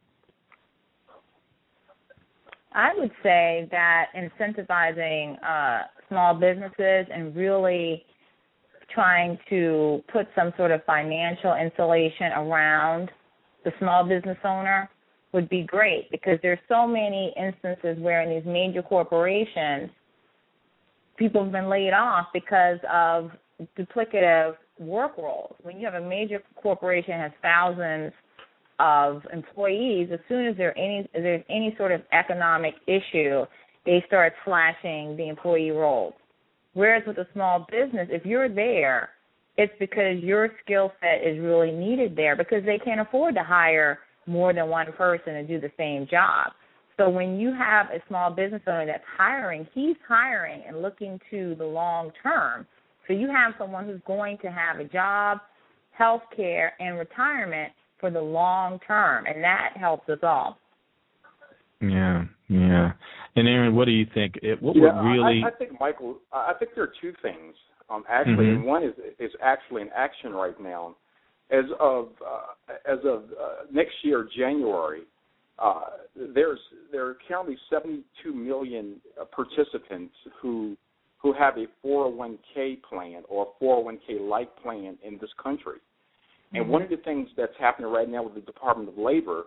[2.73, 8.03] I would say that incentivizing uh, small businesses and really
[8.93, 13.10] trying to put some sort of financial insulation around
[13.63, 14.89] the small business owner
[15.34, 19.89] would be great because there's so many instances where in these major corporations
[21.17, 23.32] people have been laid off because of
[23.77, 25.56] duplicative work roles.
[25.62, 28.13] When you have a major corporation has thousands
[28.79, 33.45] of employees, as soon as there any there's any sort of economic issue,
[33.86, 36.13] they start slashing the employee roles.
[36.73, 39.09] Whereas with a small business, if you're there,
[39.57, 43.99] it's because your skill set is really needed there because they can't afford to hire
[44.25, 46.51] more than one person to do the same job.
[46.97, 51.55] So when you have a small business owner that's hiring, he's hiring and looking to
[51.57, 52.65] the long term.
[53.07, 55.39] So you have someone who's going to have a job,
[55.91, 60.57] health care, and retirement for the long term, and that helps us all.
[61.81, 62.91] Yeah, yeah.
[63.36, 64.36] And Aaron, what do you think?
[64.43, 65.41] It, what yeah, would really?
[65.43, 66.17] I, I think Michael.
[66.32, 67.56] I think there are two things.
[67.89, 68.56] Um, actually, Mhm.
[68.56, 70.96] and one is is actually in action right now.
[71.50, 75.04] As of uh, as of uh, next year, January,
[75.60, 75.82] uh,
[76.15, 76.60] there's
[76.91, 80.78] there are currently 72 million uh, participants who
[81.17, 85.80] who have a 401k plan or a 401k like plan in this country.
[86.56, 89.46] And one of the things that's happening right now with the Department of Labor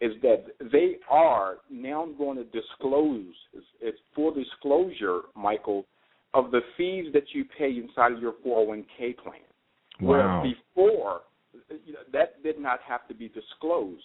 [0.00, 5.86] is that they are now going to disclose, it's, it's full disclosure, Michael,
[6.34, 9.40] of the fees that you pay inside of your 401k plan.
[10.00, 10.42] Wow.
[10.42, 11.20] Where before,
[11.86, 14.02] you know, that did not have to be disclosed.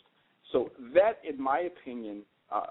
[0.52, 2.22] So that, in my opinion,
[2.52, 2.62] uh,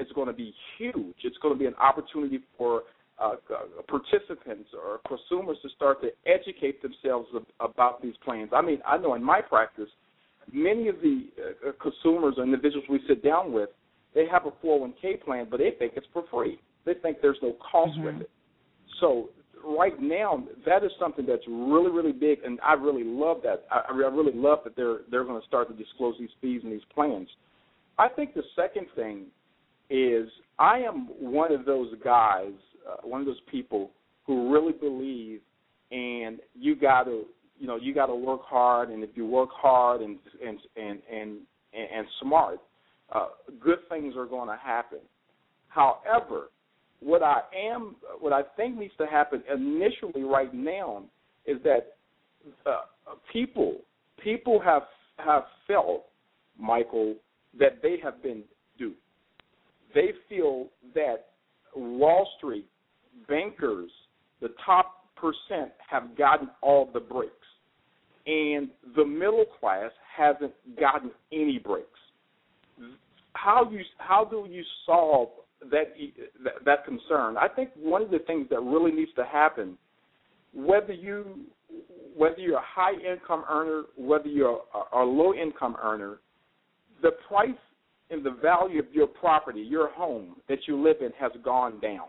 [0.00, 1.16] is going to be huge.
[1.24, 2.82] It's going to be an opportunity for
[3.20, 7.28] uh, uh, participants or consumers to start to educate themselves
[7.60, 8.50] about these plans.
[8.54, 9.88] I mean, I know in my practice,
[10.52, 13.70] many of the uh, consumers or individuals we sit down with,
[14.14, 16.60] they have a 401k plan, but they think it's for free.
[16.84, 18.04] They think there's no cost Mhm.
[18.04, 18.30] with it.
[18.98, 19.30] So
[19.64, 23.66] right now, that is something that's really, really big, and I really love that.
[23.70, 26.72] I, I really love that they're they're going to start to disclose these fees and
[26.72, 27.28] these plans.
[27.98, 29.26] I think the second thing
[29.90, 32.52] is I am one of those guys,
[32.88, 33.90] uh, one of those people
[34.26, 35.40] who really believe,
[35.90, 37.26] and you got to,
[37.60, 40.98] you know, you got to work hard, and if you work hard and and and
[41.12, 41.38] and
[41.74, 42.58] and smart,
[43.12, 43.26] uh,
[43.62, 44.98] good things are going to happen.
[45.68, 46.48] However,
[47.00, 51.04] what I am, what I think needs to happen initially right now
[51.46, 51.96] is that
[52.66, 52.80] uh,
[53.32, 53.76] people,
[54.22, 54.82] people have
[55.18, 56.06] have felt,
[56.58, 57.14] Michael,
[57.58, 58.42] that they have been
[58.78, 59.00] duped.
[59.94, 61.26] They feel that
[61.76, 62.66] Wall Street
[63.28, 63.90] bankers,
[64.40, 67.32] the top percent, have gotten all the breaks,
[68.30, 71.88] and the middle class hasn't gotten any breaks.
[73.32, 75.30] How you how do you solve
[75.70, 75.94] that
[76.64, 77.36] that, concern?
[77.36, 79.76] I think one of the things that really needs to happen,
[80.54, 81.40] whether you
[82.16, 86.18] whether you're a high income earner, whether you're a, a low income earner,
[87.02, 87.50] the price
[88.10, 92.08] and the value of your property, your home that you live in, has gone down.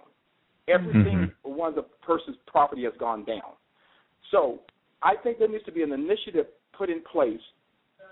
[0.67, 1.57] Everything mm-hmm.
[1.57, 3.53] one of the person's property has gone down.
[4.31, 4.59] So
[5.03, 6.45] I think there needs to be an initiative
[6.77, 7.39] put in place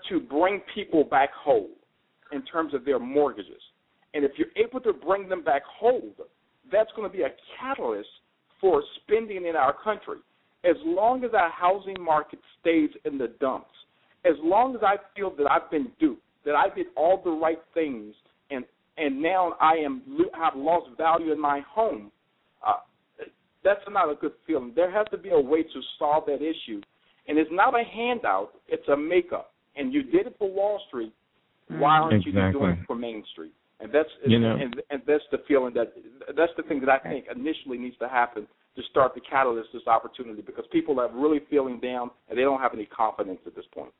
[0.08, 1.70] to bring people back whole
[2.32, 3.62] in terms of their mortgages.
[4.14, 6.12] And if you're able to bring them back whole,
[6.72, 8.08] that's going to be a catalyst
[8.60, 10.18] for spending in our country.
[10.64, 13.70] As long as our housing market stays in the dumps,
[14.24, 17.60] as long as I feel that I've been duped, that I did all the right
[17.74, 18.14] things,
[18.50, 18.64] and
[18.96, 20.02] and now I am
[20.34, 22.10] have lost value in my home,
[22.66, 22.74] uh,
[23.64, 24.72] that's not a good feeling.
[24.74, 26.80] There has to be a way to solve that issue,
[27.28, 29.52] and it's not a handout; it's a makeup.
[29.76, 31.12] And you did it for Wall Street.
[31.68, 32.42] Why aren't exactly.
[32.42, 33.52] you doing it for Main Street?
[33.78, 35.92] And that's You know- and and that's the feeling that
[36.36, 38.46] that's the thing that I think initially needs to happen
[38.76, 42.60] to start the catalyst this opportunity because people are really feeling down and they don't
[42.60, 43.92] have any confidence at this point.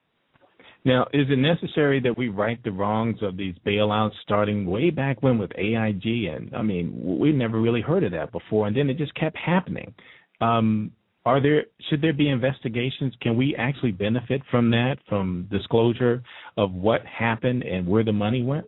[0.84, 5.22] Now, is it necessary that we right the wrongs of these bailouts starting way back
[5.22, 6.04] when with AIG?
[6.04, 9.36] And I mean, we never really heard of that before, and then it just kept
[9.36, 9.92] happening.
[10.40, 10.92] Um,
[11.26, 13.12] are there should there be investigations?
[13.20, 16.22] Can we actually benefit from that, from disclosure
[16.56, 18.66] of what happened and where the money went?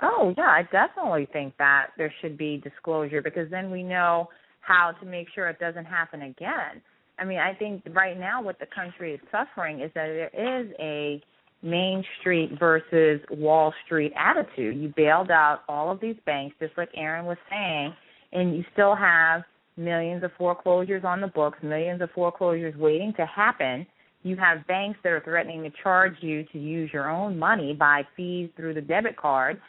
[0.00, 4.28] Oh, yeah, I definitely think that there should be disclosure because then we know
[4.60, 6.80] how to make sure it doesn't happen again.
[7.22, 10.72] I mean, I think right now what the country is suffering is that there is
[10.80, 11.22] a
[11.62, 14.76] Main Street versus Wall Street attitude.
[14.76, 17.94] You bailed out all of these banks, just like Aaron was saying,
[18.32, 19.42] and you still have
[19.76, 23.86] millions of foreclosures on the books, millions of foreclosures waiting to happen.
[24.24, 28.02] You have banks that are threatening to charge you to use your own money by
[28.16, 29.60] fees through the debit card.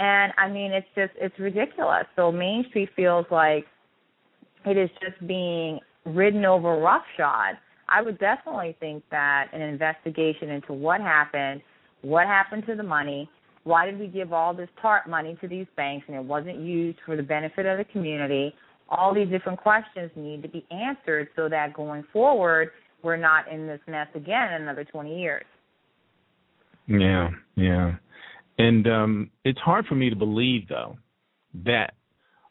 [0.00, 2.06] And I mean, it's just, it's ridiculous.
[2.16, 3.66] So Main Street feels like
[4.64, 7.58] it is just being ridden over roughshod.
[7.88, 11.62] I would definitely think that an investigation into what happened,
[12.02, 13.28] what happened to the money,
[13.64, 16.98] why did we give all this TARP money to these banks and it wasn't used
[17.06, 18.54] for the benefit of the community?
[18.88, 22.70] All these different questions need to be answered so that going forward,
[23.02, 25.44] we're not in this mess again in another 20 years.
[26.88, 27.94] Yeah, yeah.
[28.58, 30.98] And um, it's hard for me to believe, though,
[31.64, 31.94] that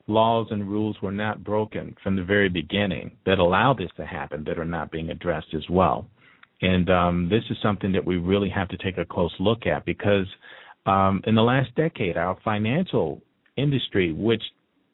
[0.08, 4.44] laws and rules were not broken from the very beginning that allow this to happen
[4.46, 6.08] that are not being addressed as well.
[6.62, 9.86] And um, this is something that we really have to take a close look at
[9.86, 10.28] because
[10.86, 13.22] um, in the last decade, our financial
[13.58, 14.44] industry, which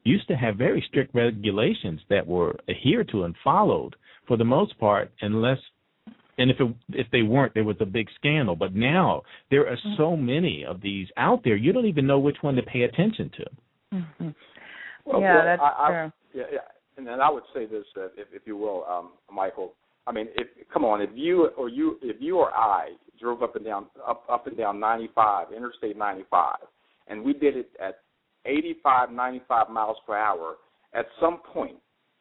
[0.03, 3.95] used to have very strict regulations that were adhered to and followed
[4.27, 5.57] for the most part, unless
[6.39, 8.55] and if it, if they weren't, there was a big scandal.
[8.55, 12.37] But now there are so many of these out there, you don't even know which
[12.41, 13.45] one to pay attention to.
[13.95, 14.29] Mm-hmm.
[15.07, 16.11] Well, yeah, well, that's I, I, true.
[16.33, 16.59] Yeah, yeah.
[16.97, 19.73] And then I would say this, uh, if, if you will, um, Michael.
[20.05, 23.55] I mean, if come on, if you or you, if you or I drove up
[23.55, 26.55] and down, up up and down 95, Interstate 95,
[27.07, 27.99] and we did it at
[28.45, 30.55] 85, 95 miles per hour,
[30.93, 31.77] at some point,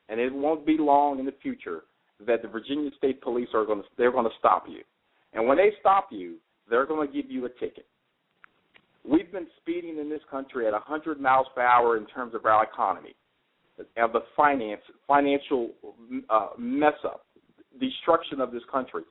[0.08, 1.82] and it won't be long in the future,
[2.26, 4.80] that the Virginia State Police are going to they're going to stop you,
[5.32, 6.36] and when they stop you,
[6.68, 7.86] they're going to give you a ticket.
[9.08, 12.64] We've been speeding in this country at 100 miles per hour in terms of our
[12.64, 13.14] economy,
[13.96, 15.70] of the finance financial
[16.30, 17.26] uh, mess up,
[17.80, 19.02] destruction of this country,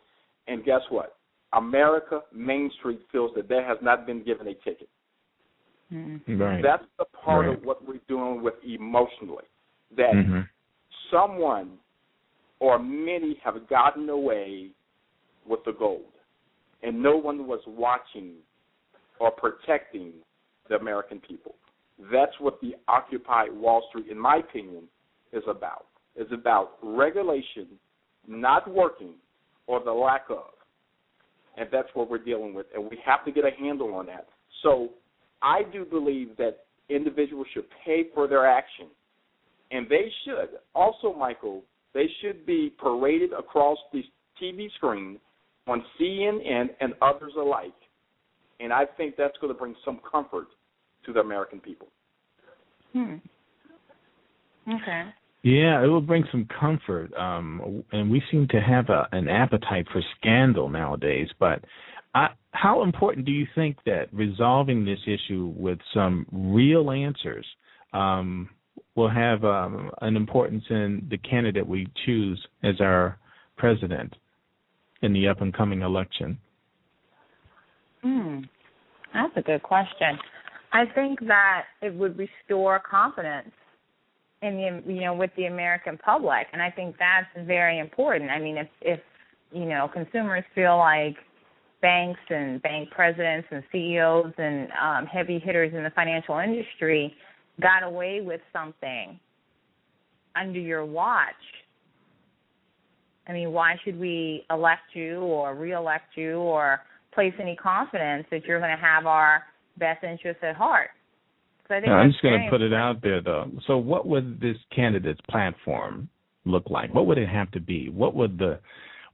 [0.48, 1.18] and guess what?
[1.54, 4.90] America Main Street feels that there has not been given a ticket.
[5.94, 6.42] Mm-hmm.
[6.42, 6.62] Right.
[6.62, 7.58] That's the part Right.
[7.58, 9.46] of what we're doing with emotionally.
[9.96, 10.42] That hmm
[11.12, 11.78] someone
[12.60, 14.72] or many have gotten away
[15.48, 16.12] with the gold,
[16.82, 18.34] and no one was watching
[19.20, 20.14] or protecting
[20.70, 21.56] the American people.
[22.12, 24.84] That's what the Occupy Wall Street, in my opinion,
[25.32, 25.86] is about.
[26.16, 27.68] Is about regulation
[28.28, 29.16] not working
[29.68, 30.54] or the lack of,
[31.58, 34.28] and that's what we're dealing with, and we have to get a handle on that.
[34.64, 34.92] So,
[35.42, 38.88] I do believe that individuals should pay for their action,
[39.72, 41.64] and they should also, Michael.
[41.94, 44.04] They should be paraded across the
[44.42, 45.18] TV screen
[45.66, 47.72] on CNN and others alike.
[48.60, 50.48] And I think that's going to bring some comfort
[51.06, 51.88] to the American people.
[52.94, 53.16] Hmm.
[54.68, 55.04] Okay.
[55.44, 57.14] Yeah, it will bring some comfort.
[57.14, 61.28] Um, and we seem to have a, an appetite for scandal nowadays.
[61.40, 61.64] But
[62.16, 67.46] I, how important do you think that resolving this issue with some real answers
[67.94, 68.50] um,
[68.96, 73.20] will have um, an importance in the candidate we choose as our
[73.58, 74.16] president
[75.02, 76.40] in the up and coming election?
[78.06, 78.42] Hmm.
[79.16, 80.20] That's a good question.
[80.72, 83.50] I think that it would restore confidence
[84.44, 88.30] in the you know with the American public, and I think that's very important.
[88.30, 89.00] I mean, if if
[89.52, 91.16] you know consumers feel like
[91.82, 97.16] banks and bank presidents and CEOs and um, heavy hitters in the financial industry
[97.60, 99.20] got away with something
[100.36, 101.34] under your watch,
[103.28, 106.82] I mean, why should we elect you or reelect you or
[107.16, 109.44] place any confidence that you're going to have our
[109.78, 110.90] best interests at heart?
[111.68, 113.50] So I think No, I'm just going to put it out there, though.
[113.66, 116.10] So, what would this candidate's platform
[116.46, 116.94] look like?
[116.94, 117.90] What would it have to be?
[117.90, 118.60] What would the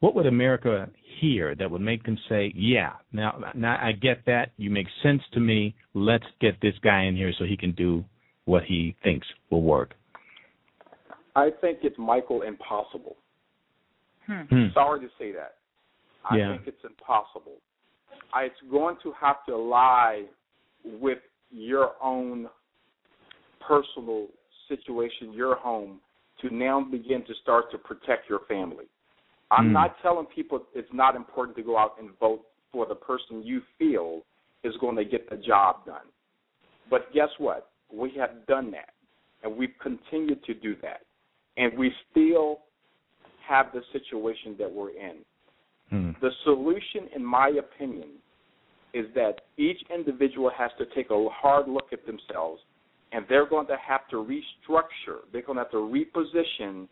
[0.01, 0.89] what would America
[1.19, 4.51] hear that would make them say, "Yeah, now, now I get that.
[4.57, 5.75] You make sense to me.
[5.93, 8.03] Let's get this guy in here so he can do
[8.45, 9.93] what he thinks will work."
[11.35, 13.15] I think it's Michael impossible.
[14.25, 14.41] Hmm.
[14.49, 14.67] Hmm.
[14.73, 15.55] Sorry to say that.
[16.29, 16.51] I Yeah.
[16.57, 17.61] think it's impossible.
[18.33, 20.23] I, it's going to have to lie
[20.83, 21.19] with
[21.51, 22.47] your own
[23.59, 24.27] personal
[24.67, 25.99] situation, your home,
[26.41, 28.85] to now begin to start to protect your family.
[29.51, 29.73] I'm Mm.
[29.73, 33.61] not telling people it's not important to go out and vote for the person you
[33.77, 34.21] feel
[34.63, 36.07] is going to get the job done.
[36.89, 37.69] But guess what?
[37.91, 38.93] We have done that,
[39.43, 41.01] and we've continued to do that,
[41.57, 42.61] and we still
[43.45, 45.17] have the situation that we're in.
[45.91, 46.11] Hmm.
[46.21, 48.09] The solution, in my opinion,
[48.93, 52.61] is that each individual has to take a hard look at themselves,
[53.11, 55.19] and they're going to have to restructure.
[55.31, 56.87] They're going to have to reposition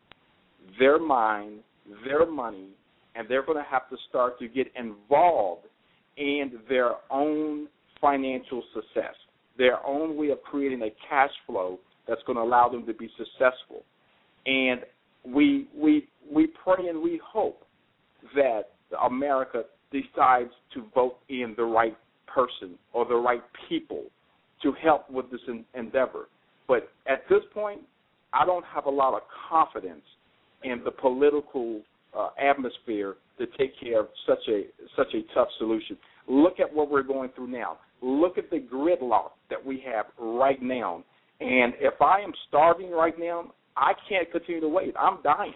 [0.77, 1.59] their mind,
[2.05, 2.69] their money,
[3.15, 5.65] and they're going to have to start to get involved
[6.17, 7.67] in their own
[8.01, 9.15] financial success,
[9.57, 13.09] their own way of creating a cash flow that's going to allow them to be
[13.17, 13.83] successful.
[14.45, 14.81] And
[15.25, 17.63] we we we pray and we hope
[18.35, 18.63] that
[19.03, 24.03] America decides to vote in the right person or the right people
[24.61, 26.27] to help with this en- endeavor.
[26.67, 27.81] But at this point,
[28.33, 30.03] I don't have a lot of confidence
[30.63, 31.81] in the political
[32.17, 34.63] uh, atmosphere to take care of such a
[34.95, 35.97] such a tough solution.
[36.27, 37.77] Look at what we're going through now.
[38.01, 41.03] Look at the gridlock that we have right now.
[41.39, 44.93] And if I am starving right now, I can't continue to wait.
[44.99, 45.53] I'm dying.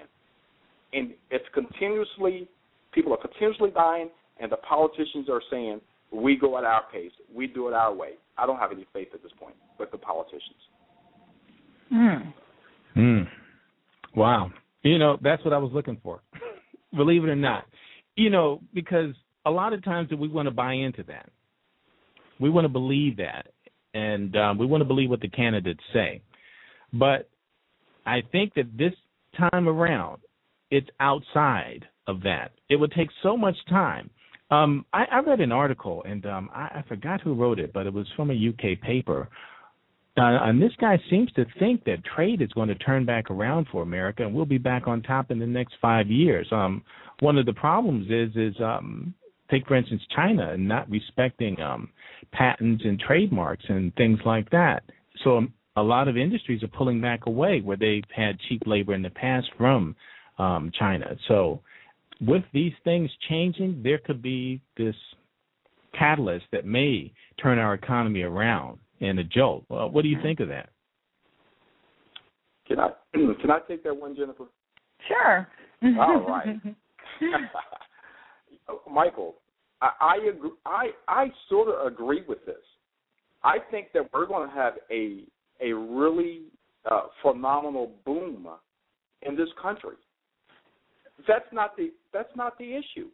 [0.93, 2.47] And it's continuously
[2.93, 5.81] people are continuously dying and the politicians are saying
[6.11, 8.11] we go at our pace, we do it our way.
[8.37, 10.41] I don't have any faith at this point with the politicians.
[11.89, 12.29] Hmm.
[12.93, 13.21] Hmm.
[14.15, 14.51] Wow.
[14.83, 16.21] You know, that's what I was looking for.
[16.95, 17.65] Believe it or not.
[18.15, 19.13] You know, because
[19.45, 21.29] a lot of times that we want to buy into that.
[22.39, 23.47] We want to believe that.
[23.93, 26.21] And um, we want to believe what the candidates say.
[26.93, 27.29] But
[28.05, 28.93] I think that this
[29.37, 30.19] time around,
[30.71, 32.51] it's outside of that.
[32.69, 34.09] It would take so much time.
[34.51, 37.87] Um, I, I read an article, and um, I, I forgot who wrote it, but
[37.87, 39.29] it was from a UK paper
[40.15, 43.65] uh, and this guy seems to think that trade is going to turn back around
[43.71, 46.47] for America, and we'll be back on top in the next five years.
[46.51, 46.83] Um,
[47.21, 49.15] one of the problems is is um,
[49.49, 51.89] take for instance China and not respecting um,
[52.31, 54.83] patents and trademarks and things like that.
[55.23, 58.93] So um, a lot of industries are pulling back away where they've had cheap labor
[58.93, 59.95] in the past from
[60.37, 61.15] China.
[61.27, 61.61] So
[62.27, 64.95] with these things changing, there could be this
[65.97, 67.11] catalyst that may
[67.41, 69.65] turn our economy around and a jolt.
[69.69, 70.69] Well, what do you think of that?
[72.67, 74.45] Can I can I take that one, Jennifer?
[75.07, 75.47] Sure.
[75.99, 76.55] All right.
[78.91, 79.35] Michael,
[79.81, 82.55] I I, agree, I I sort of agree with this.
[83.43, 85.25] I think that we're going to have a
[85.61, 86.43] a really
[86.89, 88.47] uh, phenomenal boom
[89.21, 89.95] in this country.
[91.27, 93.09] That's not the that's not the issue.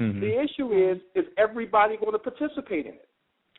[0.00, 0.20] Mhm.
[0.20, 3.08] The issue is is everybody going to participate in it?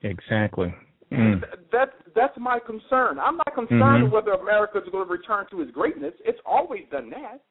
[0.03, 0.73] Exactly.
[1.11, 1.41] Mm.
[1.41, 3.19] Th- That that's my concern.
[3.19, 4.11] I'm not concerned Mhm.
[4.11, 6.13] whether America is going to return to its greatness.
[6.25, 7.41] It's always done that.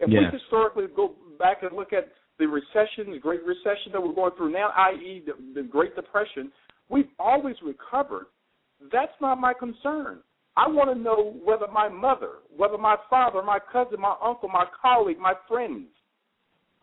[0.00, 0.32] If Yes.
[0.32, 2.08] we historically go back and look at
[2.38, 6.50] the recession, the Great Recession that we're going through now, i.e., the, the Great Depression,
[6.88, 8.26] we've always recovered.
[8.90, 10.22] That's not my concern.
[10.56, 14.66] I want to know whether my mother, whether my father, my cousin, my uncle, my
[14.80, 15.86] colleague, my friends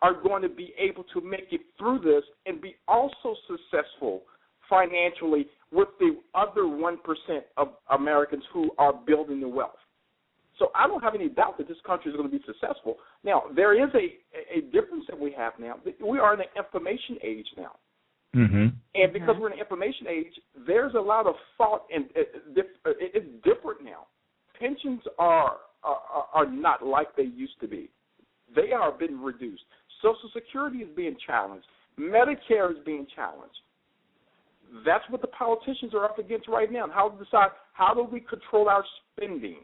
[0.00, 4.22] are going to be able to make it through this and be also successful
[4.68, 6.96] financially with the other 1%
[7.56, 9.72] of Americans who are building the wealth.
[10.58, 12.96] So I don't have any doubt that this country is going to be successful.
[13.22, 15.76] Now, there is a, a difference that we have now.
[16.04, 17.72] We are in an information age now.
[18.38, 18.72] Mhm.
[18.94, 19.38] And because uh-huh.
[19.40, 22.20] we're in an information age, there's a lot of thought, and uh,
[22.56, 24.06] it, uh, it- it's different now.
[24.58, 27.90] Pensions are, are are not like they used to be.
[28.54, 29.64] They are being reduced.
[30.02, 31.66] Social Security is being challenged.
[31.98, 33.58] Medicare is being challenged.
[34.84, 36.86] That's what the politicians are up against right now.
[36.92, 38.84] How to decide how do we control our
[39.16, 39.60] spending?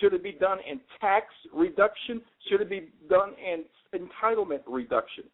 [0.00, 2.20] Should it be done in tax reduction?
[2.48, 3.64] Should it be done in
[3.98, 5.24] entitlement reduction?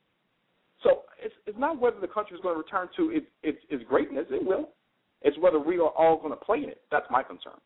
[0.82, 3.84] So it's it's not whether the country is going to return to its its, its
[3.88, 4.26] greatness.
[4.30, 4.70] It will.
[5.22, 6.80] It's whether we are all going to play in it.
[6.90, 7.60] That's my concern.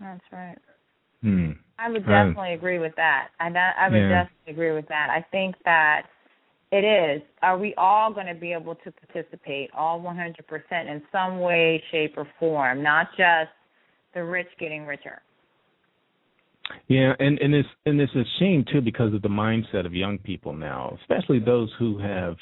[0.00, 0.58] That's right.
[1.22, 1.52] Hmm.
[1.78, 2.26] I would Right.
[2.26, 3.28] definitely agree with that.
[3.40, 4.08] I I would Yeah.
[4.08, 5.10] definitely agree with that.
[5.10, 6.06] I think that
[6.72, 7.22] it is.
[7.42, 12.16] Are we all going to be able to participate, all 100% in some way, shape,
[12.16, 12.82] or form?
[12.82, 13.50] Not just
[14.14, 15.20] the rich getting richer.
[16.88, 20.18] Yeah, and and it's and it's a shame too because of the mindset of young
[20.18, 22.36] people now, especially those who have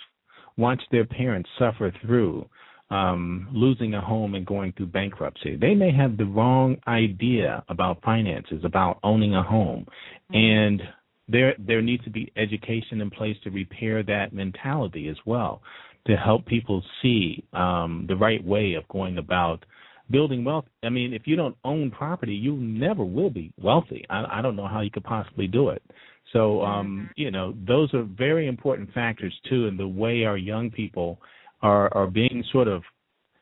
[0.56, 2.46] watched their parents suffer through
[2.90, 5.56] um losing a home and going through bankruptcy.
[5.56, 9.86] They may have the wrong idea about finances, about owning a home.
[10.30, 10.80] And
[11.28, 15.62] there there needs to be education in place to repair that mentality as well
[16.06, 19.64] to help people see um the right way of going about
[20.10, 20.64] building wealth.
[20.82, 24.04] I mean, if you don't own property, you never will be wealthy.
[24.10, 25.82] I, I don't know how you could possibly do it.
[26.32, 30.70] So, um, you know, those are very important factors too in the way our young
[30.70, 31.18] people
[31.62, 32.82] are are being sort of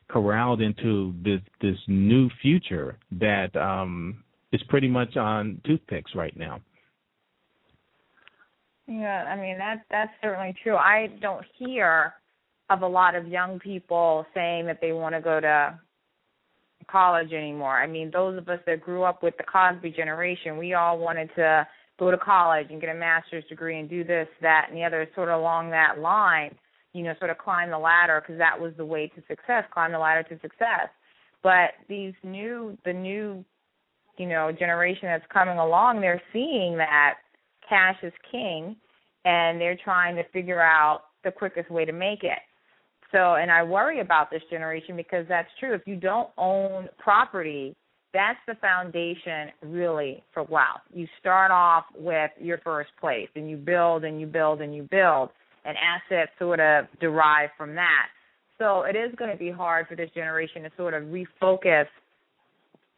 [0.09, 6.61] corralled into this this new future that um is pretty much on toothpicks right now.
[8.87, 10.77] Yeah, I mean that that's certainly true.
[10.77, 12.13] I don't hear
[12.69, 15.79] of a lot of young people saying that they want to go to
[16.89, 17.81] college anymore.
[17.81, 21.29] I mean, those of us that grew up with the Cosby generation, we all wanted
[21.35, 21.67] to
[21.99, 25.07] go to college and get a master's degree and do this, that, and the other,
[25.15, 26.55] sort of along that line.
[26.93, 29.65] You know, sort of climb the ladder because that was the way to success.
[29.73, 30.89] Climb the ladder to success.
[31.43, 33.45] But these new, the new,
[34.17, 37.15] you know, generation that's coming along, they're seeing that
[37.67, 38.75] cash is king,
[39.25, 42.39] and they're trying to figure out the quickest way to make it.
[43.11, 45.73] So, and I worry about this generation because that's true.
[45.73, 47.75] If you don't own property,
[48.13, 50.81] that's the foundation really for wealth.
[50.93, 54.87] You start off with your first place and you build and you build and you
[54.89, 55.29] build,
[55.65, 58.07] and assets sort of derive from that.
[58.57, 61.85] So, it is going to be hard for this generation to sort of refocus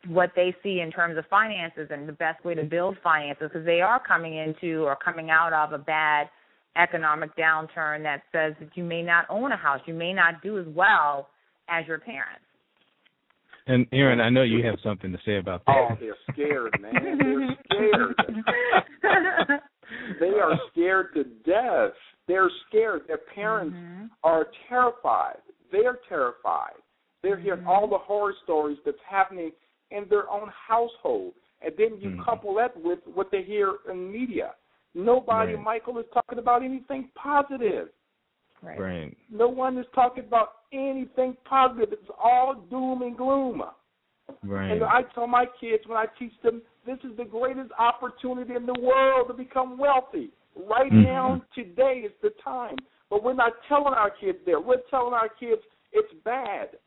[0.08, 3.66] what they see in terms of finances and the best way to build finances because
[3.66, 6.30] they are coming into or coming out of a bad
[6.78, 10.60] economic downturn that says that you may not own a house, you may not do
[10.60, 11.30] as well
[11.70, 12.44] as your parents.
[13.68, 15.76] And Aaron, I know you have something to say about that.
[15.76, 16.94] Oh, they're scared, man.
[17.20, 18.16] They're scared.
[20.20, 21.94] they are scared to death.
[22.28, 23.02] They're scared.
[23.08, 24.10] Their parents Mhm.
[24.24, 25.42] are terrified.
[25.72, 26.82] They're terrified.
[27.22, 29.52] They're hearing all the horror stories that's happening
[29.92, 31.34] in their own household.
[31.62, 32.24] And then you Mhm.
[32.24, 34.56] couple that with what they hear in media.
[34.94, 35.64] Nobody, Right.
[35.64, 37.90] Michael, is talking about anything positive.
[38.62, 38.80] Right.
[38.80, 39.18] Right.
[39.30, 41.94] No one is talking about anything positive.
[41.94, 43.64] It's all doom and gloom.
[44.44, 44.72] Right.
[44.72, 48.66] And I tell my kids when I teach them, this is the greatest opportunity in
[48.66, 50.32] the world to become wealthy.
[50.56, 51.04] Right Mhm.
[51.04, 52.78] now, today is the time.
[53.10, 54.60] But we're not telling our kids there.
[54.60, 55.62] We're telling our kids
[55.92, 56.78] it's bad.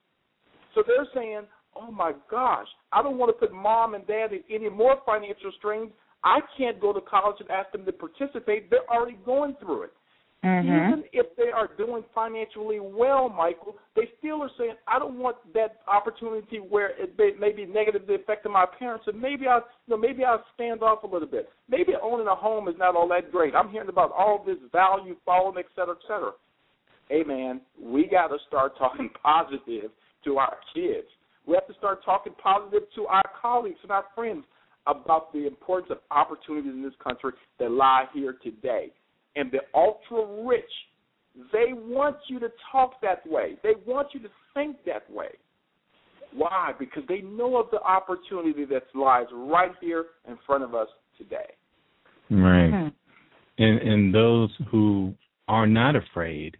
[0.75, 4.45] So they're saying, oh my gosh, I don't want to put mom and dad in
[4.49, 5.93] any more financial strains.
[6.25, 8.71] I can't go to college and ask them to participate.
[8.71, 9.93] They're already going through it.
[10.45, 10.65] Mhm.
[10.65, 15.37] Even if they are doing financially well, Michael, they still are saying, I don't want
[15.53, 19.63] that opportunity where it may, may be negatively affecting my parents, and maybe I, you
[19.89, 21.49] know, maybe I'll stand off a little bit.
[21.69, 23.55] Maybe owning a home is not all that great.
[23.55, 26.33] I'm hearing about all this value falling, et cetera, et cetera.
[27.09, 29.93] Hey, man, we got to start talking positive
[30.25, 31.07] to our kids.
[31.47, 34.45] We have to start talking positive to our colleagues and our friends
[34.87, 38.91] about the importance of opportunities in this country that lie here today
[39.37, 40.65] and the ultra rich,
[41.53, 43.57] they want you to talk that way.
[43.63, 45.29] They want you to think that way.
[46.35, 46.73] Why?
[46.79, 51.55] Because they know of the opportunity that lies right here in front of us today.
[52.31, 52.71] Right.
[52.71, 52.89] Hmm.
[53.59, 55.15] And and those who
[55.49, 56.57] are not afraid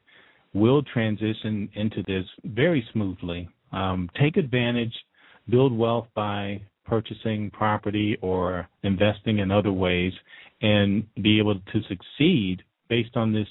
[0.55, 3.49] will transition into this very smoothly.
[3.73, 4.93] Um, take advantage,
[5.49, 10.13] build wealth by purchasing property or investing in other ways,
[10.61, 13.49] and be able to succeed based on this,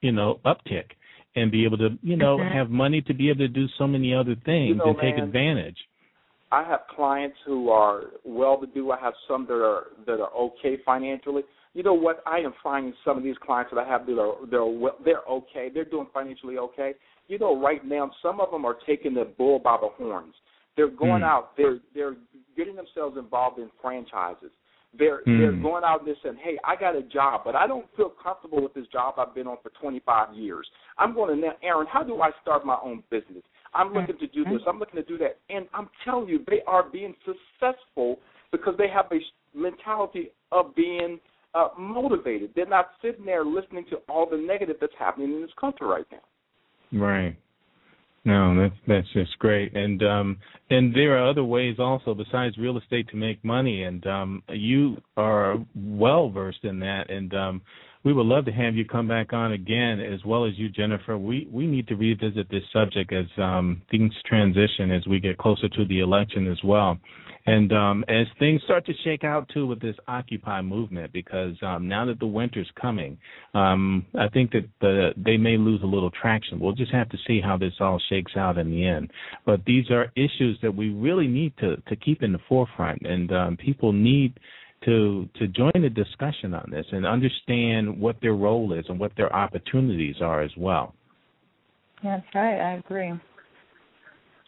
[0.00, 0.90] you know, uptick,
[1.36, 2.50] and be able to, you know, Mhm.
[2.50, 5.24] have money to be able to do so many other things know, and take man,
[5.24, 5.88] advantage.
[6.52, 8.90] I have clients who are well-to-do.
[8.90, 11.44] I have some that are that are okay financially.
[11.74, 12.22] You know what?
[12.26, 15.24] I am finding some of these clients that I have that are they're well, they're
[15.28, 15.68] okay.
[15.72, 16.94] They're doing financially okay.
[17.28, 20.34] You know, right now some of them are taking the bull by the horns.
[20.76, 21.28] They're going Hmm.
[21.28, 21.56] out.
[21.56, 22.16] They're they're
[22.56, 24.50] getting themselves involved in franchises.
[24.92, 25.38] They're Hmm.
[25.38, 28.10] they're going out and they're saying, "Hey, I got a job, but I don't feel
[28.10, 30.68] comfortable with this job I've been on for 25 years.
[30.98, 31.86] I'm going to now, Aaron.
[31.86, 33.44] How do I start my own business?
[33.72, 34.62] I'm looking to do this.
[34.66, 35.38] I'm looking to do that.
[35.48, 38.18] And I'm telling you, they are being successful
[38.50, 39.20] because they have a
[39.54, 41.20] mentality of being
[41.54, 42.50] uh, motivated.
[42.54, 46.06] They're not sitting there listening to all the negative that's happening in this country right
[46.10, 47.00] now.
[47.00, 47.36] Right.
[48.24, 50.36] No, that's that's just great, and um,
[50.68, 54.98] and there are other ways also besides real estate to make money, and um, you
[55.16, 57.62] are well versed in that, and um,
[58.04, 61.16] we would love to have you come back on again, as well as you, Jennifer.
[61.16, 65.70] We we need to revisit this subject as um, things transition as we get closer
[65.70, 66.98] to the election as well.
[67.46, 71.88] And um, as things start to shake out too with this Occupy movement, because um,
[71.88, 73.16] now that the winter's coming,
[73.54, 76.60] um, I think that the, they may lose a little traction.
[76.60, 79.10] We'll just have to see how this all shakes out in the end.
[79.46, 83.32] But these are issues that we really need to to keep in the forefront, and
[83.32, 84.38] um, people need
[84.84, 89.12] to to join the discussion on this and understand what their role is and what
[89.16, 90.94] their opportunities are as well.
[92.02, 92.60] That's right.
[92.60, 93.12] I agree.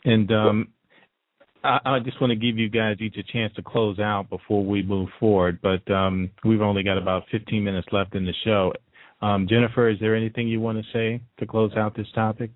[0.05, 0.68] And um,
[1.64, 4.64] I, I just want to give you guys each a chance to close out before
[4.64, 8.72] we move forward, but um, we've only got about 15 minutes left in the show.
[9.20, 12.50] Um, Jennifer, is there anything you want to say to close out this topic?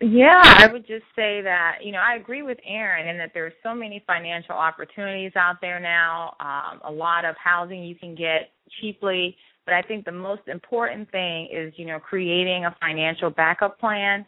[0.00, 3.54] Yeah, I would just say that, you know, I agree with Aaron in that there's
[3.62, 8.50] so many financial opportunities out there now, um, a lot of housing you can get
[8.80, 13.80] cheaply, but I think the most important thing is, you know, creating a financial backup
[13.80, 14.26] plan,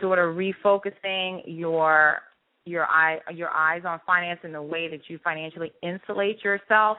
[0.00, 2.18] sort of refocusing your
[2.64, 6.98] your eye your eyes on finance and the way that you financially insulate yourself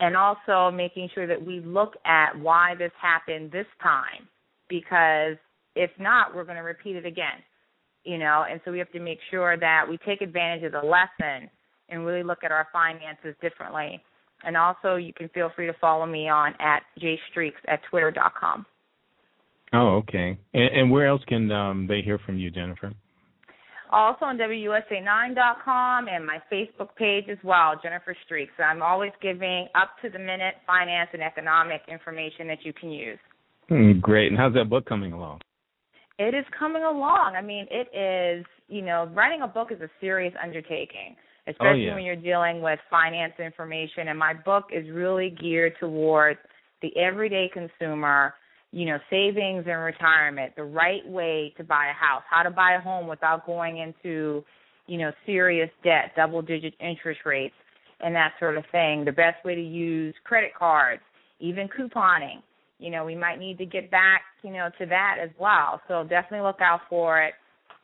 [0.00, 4.28] and also making sure that we look at why this happened this time
[4.68, 5.36] because
[5.74, 7.42] if not we're going to repeat it again
[8.08, 8.44] you know?
[8.50, 11.50] And so we have to make sure that we take advantage of the lesson
[11.88, 14.00] and really look at our finances differently.
[14.44, 18.32] And also you can feel free to follow me on at jstreaks at twitter dot
[18.38, 18.64] com.
[19.72, 20.38] Oh okay.
[20.54, 22.92] And, and where else can um, they hear from you jennifer
[23.92, 28.52] also on WUSA9.com and my Facebook page as well, Jennifer Streaks.
[28.58, 33.18] I'm always giving up to the minute finance and economic information that you can use.
[33.70, 34.28] Mm, great.
[34.28, 35.40] And how's that book coming along?
[36.18, 37.34] It is coming along.
[37.36, 41.14] I mean, it is, you know, writing a book is a serious undertaking,
[41.46, 41.94] especially oh, yeah.
[41.94, 44.08] when you're dealing with finance information.
[44.08, 46.40] And my book is really geared towards
[46.82, 48.34] the everyday consumer
[48.70, 52.74] you know, savings and retirement, the right way to buy a house, how to buy
[52.74, 54.44] a home without going into,
[54.86, 57.54] you know, serious debt, double digit interest rates,
[58.00, 59.04] and that sort of thing.
[59.04, 61.02] The best way to use credit cards,
[61.40, 62.42] even couponing.
[62.78, 65.80] You know, we might need to get back, you know, to that as well.
[65.88, 67.34] So definitely look out for it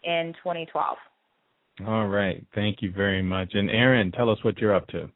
[0.05, 0.97] in 2012.
[1.87, 2.45] All right.
[2.55, 3.53] Thank you very much.
[3.55, 5.09] And Aaron, tell us what you're up to.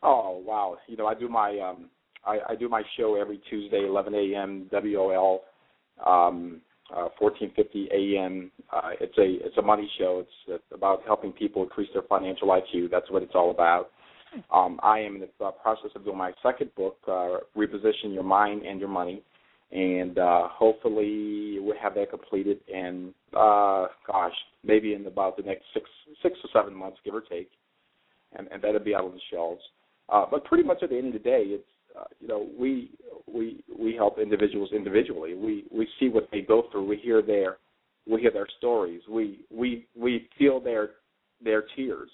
[0.00, 0.76] Oh wow!
[0.86, 1.90] You know, I do my um,
[2.28, 4.68] I, I do my show every Tuesday, 11 a.m.
[4.70, 5.42] WOL,
[6.06, 6.60] um,
[6.94, 8.50] uh, 14:50 a.m.
[8.72, 10.24] Uh, it's a it's a money show.
[10.48, 12.90] It's, about helping people increase their financial IQ.
[12.90, 13.90] That's what it's all about.
[14.52, 18.62] Um, I am in the process of doing my second book, uh, Reposition Your Mind
[18.62, 19.22] and Your Money,
[19.72, 22.60] and uh, hopefully we'll have that completed.
[22.72, 25.86] And uh, gosh, maybe in about the next six
[26.22, 27.50] six or seven months, give or take,
[28.38, 29.62] and, and that'll be out on the shelves.
[30.10, 31.68] Uh, but pretty much at the end of the day, it's
[31.98, 32.90] uh, you know, we
[33.32, 35.34] we we help individuals individually.
[35.34, 36.86] We we see what they go through.
[36.86, 37.58] We hear their
[38.06, 39.02] we hear their stories.
[39.08, 40.90] We we we feel their
[41.42, 42.10] their tears.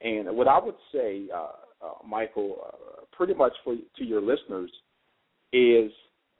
[0.00, 4.70] And what I would say, uh, uh, Michael, uh, pretty much for to your listeners,
[5.52, 5.92] is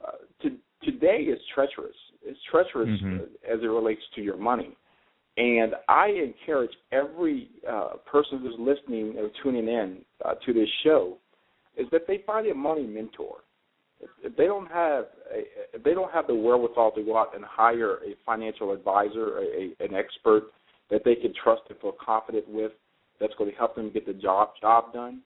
[0.05, 0.11] uh,
[0.41, 1.95] to, today is treacherous.
[2.23, 3.23] It's treacherous mm-hmm.
[3.49, 4.75] as it relates to your money.
[5.35, 11.17] And I encourage every uh, person who's listening or tuning in uh, to this show
[11.77, 13.37] is that they find a money mentor.
[14.21, 15.43] If, they don't have a,
[15.73, 19.41] if they don't have the wherewithal to go out and hire a financial advisor, a,
[19.41, 20.51] a, an expert
[20.89, 22.71] that they can trust and feel confident with,
[23.19, 25.21] that's going to help them get the job job done.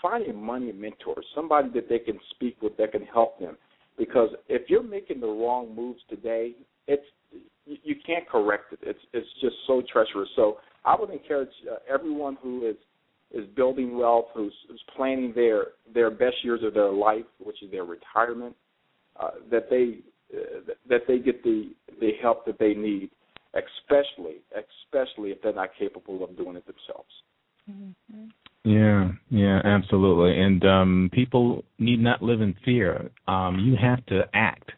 [0.00, 3.56] Find a money mentor, somebody that they can speak with that can help them.
[3.98, 6.52] Because if you're making the wrong moves today,
[6.86, 7.04] it's
[7.66, 8.78] you, you can't correct it.
[8.82, 10.28] It's it's just so treacherous.
[10.36, 12.76] So I would encourage uh, everyone who is
[13.32, 17.70] is building wealth, who's, who's planning their their best years of their life, which is
[17.70, 18.54] their retirement,
[19.18, 19.98] uh, that they
[20.36, 21.70] uh, that they get the
[22.00, 23.10] the help that they need,
[23.54, 27.10] especially especially if they're not capable of doing it themselves.
[27.70, 28.24] Mm-hmm.
[28.64, 30.38] Yeah, yeah, absolutely.
[30.40, 33.10] And um people need not live in fear.
[33.26, 34.70] Um you have to act.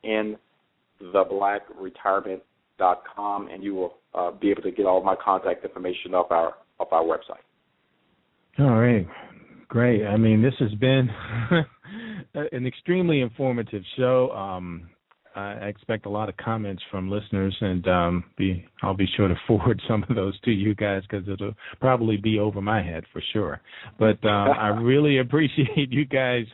[1.03, 6.55] ntheblackretirement.com and you will uh, be able to get all my contact information off our
[6.79, 7.43] off our website.
[8.61, 9.07] All right,
[9.69, 10.05] great.
[10.05, 11.09] I mean, this has been
[12.35, 14.31] an extremely informative show.
[14.33, 14.91] Um,
[15.35, 19.35] I expect a lot of comments from listeners, and um, be I'll be sure to
[19.47, 23.23] forward some of those to you guys because it'll probably be over my head for
[23.33, 23.63] sure.
[23.99, 26.45] But uh, I really appreciate you guys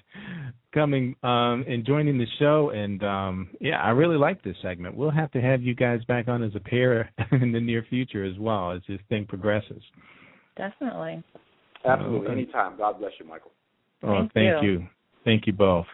[0.72, 4.96] coming um, and joining the show, and um, yeah, I really like this segment.
[4.96, 8.24] We'll have to have you guys back on as a pair in the near future
[8.24, 9.82] as well as this thing progresses.
[10.56, 11.24] Definitely.
[11.86, 12.76] Oh, Absolutely, anytime.
[12.76, 13.52] God bless you, Michael.
[14.02, 14.70] Oh, Thank thank you.
[14.70, 14.86] you.
[15.24, 15.86] Thank you both.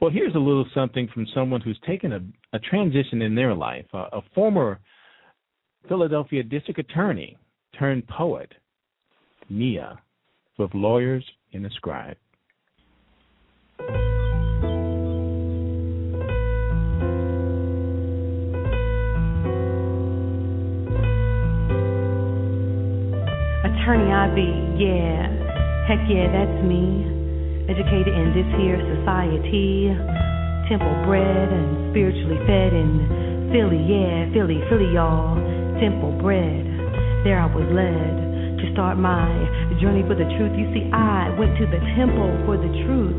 [0.00, 2.20] Well, here's a little something from someone who's taken a,
[2.56, 3.86] a transition in their life.
[3.92, 4.80] A, a former
[5.88, 7.36] Philadelphia district attorney
[7.78, 8.52] turned poet,
[9.48, 10.00] Nia,
[10.58, 12.16] with lawyers in a scribe.
[23.82, 24.46] Attorney I be,
[24.78, 25.26] yeah.
[25.90, 27.02] Heck yeah, that's me.
[27.66, 29.90] Educated in this here society.
[30.70, 35.34] Temple bred and spiritually fed in Philly, yeah, Philly, Philly, y'all.
[35.82, 36.62] Temple bred.
[37.26, 39.26] There I was led to start my
[39.82, 40.54] journey for the truth.
[40.54, 43.18] You see, I went to the temple for the truth.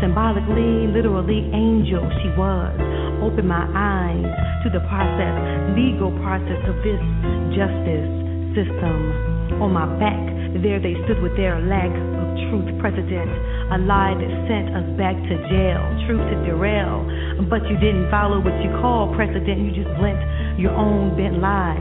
[0.00, 2.72] Symbolically, literally, angel she was.
[3.20, 4.24] Opened my eyes
[4.64, 5.36] to the process,
[5.76, 7.04] legal process of this
[7.52, 8.08] justice
[8.56, 9.39] system.
[9.58, 10.22] On my back,
[10.62, 13.30] there they stood with their lack of truth precedent.
[13.74, 17.02] A lie that sent us back to jail, truth to derail.
[17.50, 20.18] But you didn't follow what you call precedent, you just blent
[20.58, 21.80] your own bent lies.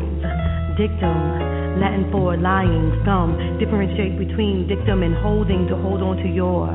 [0.77, 3.35] Dictum, Latin for lying, scum.
[3.59, 6.67] Differentiate between dictum and holding to hold on to your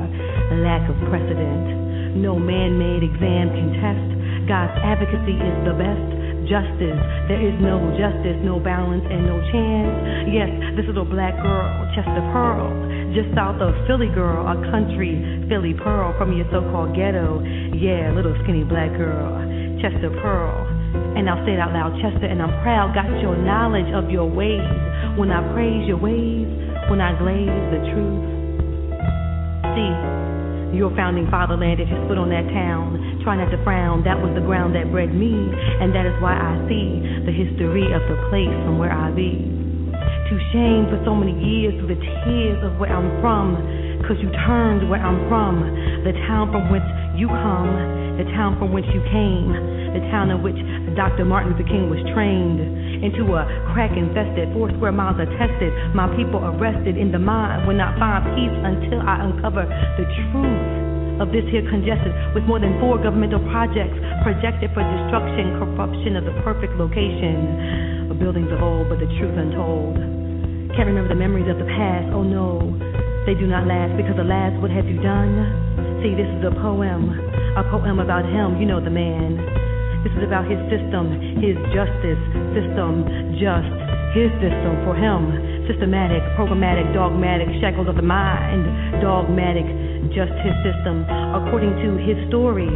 [0.65, 2.17] lack of precedent.
[2.17, 4.09] No man made exam can test.
[4.49, 7.01] God's advocacy is the best justice.
[7.29, 10.29] There is no justice, no balance, and no chance.
[10.31, 12.75] Yes, this little black girl, chest of pearls,
[13.17, 15.19] just south of Philly girl, a country
[15.49, 17.41] Philly pearl from your so-called ghetto.
[17.75, 19.39] Yeah, little skinny black girl,
[19.81, 20.67] chest of pearl.
[21.17, 22.95] And I'll say it out loud, Chester, and I'm proud.
[22.95, 24.63] Got your knowledge of your ways.
[25.19, 26.47] When I praise your ways,
[26.91, 28.27] when I glaze the truth.
[29.75, 30.24] See,
[30.77, 33.23] your founding fatherland if you stood on that town.
[33.23, 35.33] Try not to frown, that was the ground that bred me,
[35.81, 39.39] and that is why I see the history of the place from where I be.
[39.95, 43.57] To shame for so many years through the tears of where I'm from,
[44.05, 45.65] cause you turned where I'm from,
[46.05, 46.85] the town from which
[47.17, 49.51] you come, the town from which you came,
[49.95, 50.59] the town in which
[50.95, 51.25] Dr.
[51.27, 52.63] Martin Luther King was trained
[53.03, 53.43] into a
[53.75, 55.75] crack infested, four square miles attested.
[55.95, 59.67] My people arrested in the mind will not find peace until I uncover
[59.99, 60.85] the truth
[61.23, 63.95] of this here congested with more than four governmental projects
[64.27, 69.35] projected for destruction, corruption of the perfect location of buildings of old, but the truth
[69.39, 69.95] untold.
[70.75, 72.59] Can't remember the memories of the past, oh no,
[73.27, 75.64] they do not last because alas, what have you done?
[76.05, 77.17] See, this is a poem,
[77.57, 79.41] a poem about him, you know the man.
[80.05, 81.09] This is about his system,
[81.41, 82.21] his justice
[82.53, 83.09] system,
[83.41, 83.73] just
[84.13, 85.33] his system for him.
[85.65, 88.69] Systematic, programmatic, dogmatic, shackles of the mind,
[89.01, 89.65] dogmatic,
[90.13, 91.09] just his system.
[91.41, 92.69] According to his story,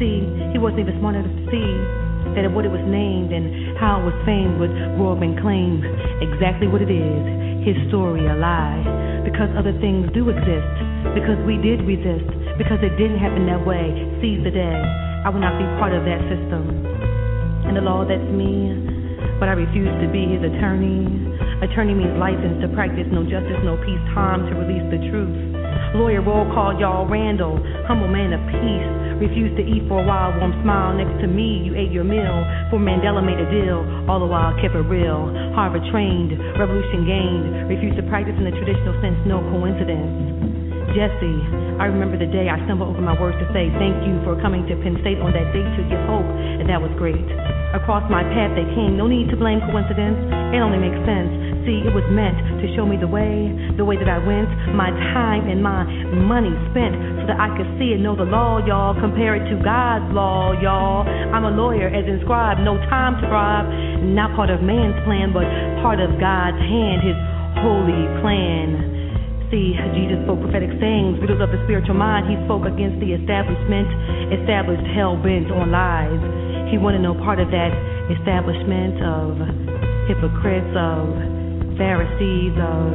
[0.00, 1.68] see, he wasn't even smart enough to see
[2.32, 5.84] that what it was named and how it was famed would up and claim
[6.24, 7.20] exactly what it is
[7.60, 9.09] his story a lie.
[9.24, 10.76] Because other things do exist,
[11.12, 13.92] because we did resist, because it didn't happen that way.
[14.20, 14.80] Seize the day.
[15.24, 16.64] I will not be part of that system.
[17.68, 18.72] And the law, that's me.
[19.38, 21.04] But I refuse to be his attorney.
[21.60, 25.49] Attorney means license to practice no justice, no peace, time to release the truth.
[25.94, 28.90] Lawyer roll call y'all Randall, humble man of peace.
[29.20, 31.60] Refused to eat for a while, warm smile next to me.
[31.60, 32.40] You ate your meal.
[32.72, 35.28] For Mandela made a deal, all the while kept it real.
[35.52, 37.68] Harvard trained, revolution gained.
[37.68, 40.40] Refused to practice in the traditional sense, no coincidence.
[40.96, 41.36] Jesse,
[41.78, 44.66] I remember the day I stumbled over my words to say thank you for coming
[44.66, 47.22] to Penn State on that day to give hope, and that was great.
[47.76, 50.18] Across my path they came, no need to blame coincidence,
[50.50, 51.49] it only makes sense.
[51.68, 54.88] See, it was meant to show me the way, the way that I went, my
[55.12, 55.84] time and my
[56.24, 58.96] money spent so that I could see and know the law, y'all.
[58.96, 61.04] Compare it to God's law, y'all.
[61.04, 63.68] I'm a lawyer, as inscribed, no time to bribe,
[64.02, 65.44] not part of man's plan, but
[65.84, 67.18] part of God's hand, his
[67.60, 69.00] holy plan
[69.50, 72.30] see, Jesus spoke prophetic sayings, riddles of the spiritual mind.
[72.30, 73.90] He spoke against the establishment,
[74.30, 76.22] established hell bent on lies.
[76.70, 77.74] He wanted no part of that
[78.14, 79.34] establishment of
[80.06, 81.39] hypocrites, of
[81.80, 82.92] Pharisees, of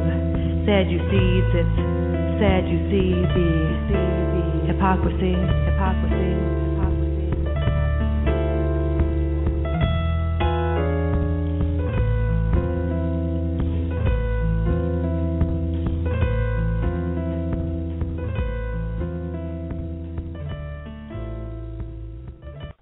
[0.62, 1.46] Sadducees.
[1.58, 1.76] It's
[2.38, 5.34] sad you see the, hypocrisy.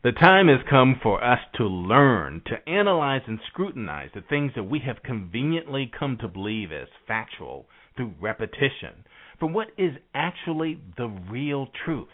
[0.04, 4.64] The time has come for us to learn, to analyze and scrutinize the things that
[4.64, 7.64] we have conveniently come to believe as factual
[7.96, 9.06] through repetition
[9.38, 12.10] from what is actually the real truth.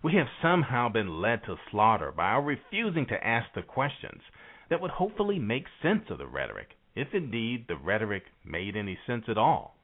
[0.00, 4.22] We have somehow been led to slaughter by our refusing to ask the questions
[4.70, 9.24] that would hopefully make sense of the rhetoric, if indeed the rhetoric made any sense
[9.26, 9.74] at all.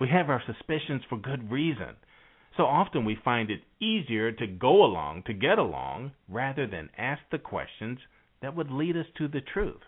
[0.00, 1.96] We have our suspicions for good reason
[2.56, 7.22] so often we find it easier to go along to get along rather than ask
[7.30, 7.98] the questions
[8.42, 9.80] that would lead us to the truth.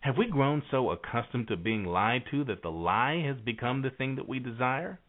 [0.00, 3.90] Have we grown so accustomed to being lied to that the lie has become the
[3.90, 5.00] thing that we desire?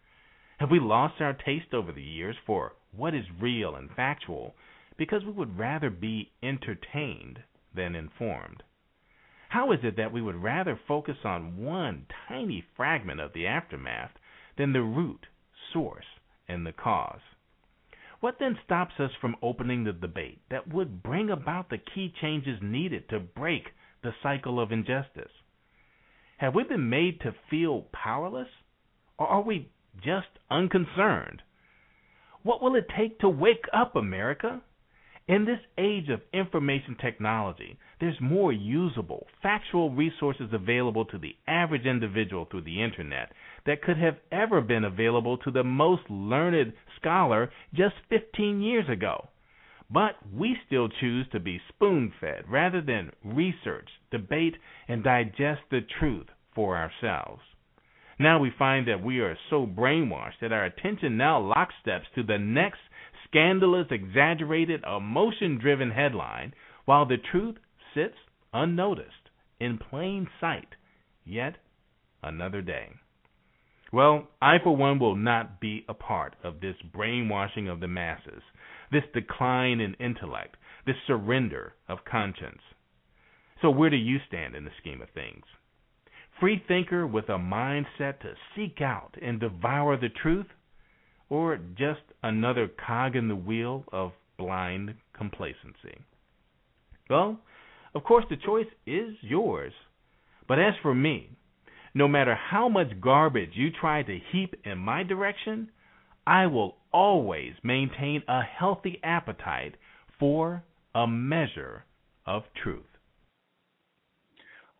[0.59, 4.55] Have we lost our taste over the years for what is real and factual
[4.97, 7.39] because we would rather be entertained
[7.74, 8.63] than informed?
[9.49, 14.11] How is it that we would rather focus on one tiny fragment of the aftermath
[14.57, 15.26] than the root,
[15.72, 16.05] source,
[16.49, 17.21] and the cause.
[18.19, 22.59] What then stops us from opening the debate that would bring about the key changes
[22.61, 23.69] needed to break
[24.03, 25.31] the cycle of injustice?
[26.37, 28.49] Have we been made to feel powerless?
[29.17, 29.69] Or are we
[30.03, 31.41] just unconcerned?
[32.43, 34.61] What will it take to wake up, America?
[35.27, 41.85] In this age of information technology, there's more usable, factual resources available to the average
[41.85, 43.31] individual through the internet
[43.66, 49.30] that could have ever been available to the most learned scholar just 15 years ago.
[49.91, 54.55] But we still choose to be spoon fed rather than research, debate,
[54.88, 57.41] and digest the truth for ourselves.
[58.20, 62.38] Now we find that we are so brainwashed that our attention now locksteps to the
[62.38, 62.82] next
[63.26, 66.53] scandalous, exaggerated, emotion driven headline,
[66.86, 67.55] while the truth
[67.93, 68.16] sits
[68.53, 69.30] unnoticed
[69.60, 70.76] in plain sight
[71.26, 71.55] yet
[72.22, 72.89] another day.
[73.91, 78.43] Well, I, for one, will not be a part of this brainwashing of the masses,
[78.91, 82.61] this decline in intellect, this surrender of conscience.
[83.61, 85.43] So, where do you stand in the scheme of things?
[86.39, 90.45] Free thinker with a mindset to seek out and devour the truth?
[91.29, 95.97] or just another cog in the wheel of blind complacency?
[97.09, 97.39] Well,
[97.93, 99.73] of course, the choice is yours.
[100.47, 101.29] But as for me,
[101.93, 105.69] no matter how much garbage you try to heap in my direction,
[106.25, 109.75] I will always maintain a healthy appetite
[110.19, 110.63] for
[110.93, 111.85] a measure
[112.25, 112.83] of truth.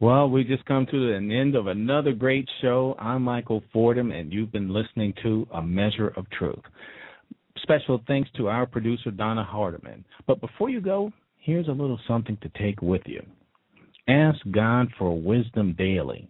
[0.02, 2.96] Well, we just come to an end of another great show.
[3.00, 6.64] I'm Michael Fordham, and you've been listening to A Measure of Truth.
[7.64, 10.06] Special thanks to our producer, Donna Hardiman.
[10.26, 13.22] But before you go, here's a little something to take with you.
[14.08, 16.30] Ask God for wisdom daily,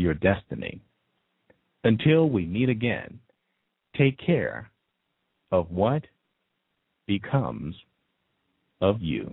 [0.00, 0.80] your destiny.
[1.84, 3.20] Until we meet again,
[3.96, 4.70] take care
[5.52, 6.02] of what
[7.06, 7.74] becomes
[8.80, 9.32] of you.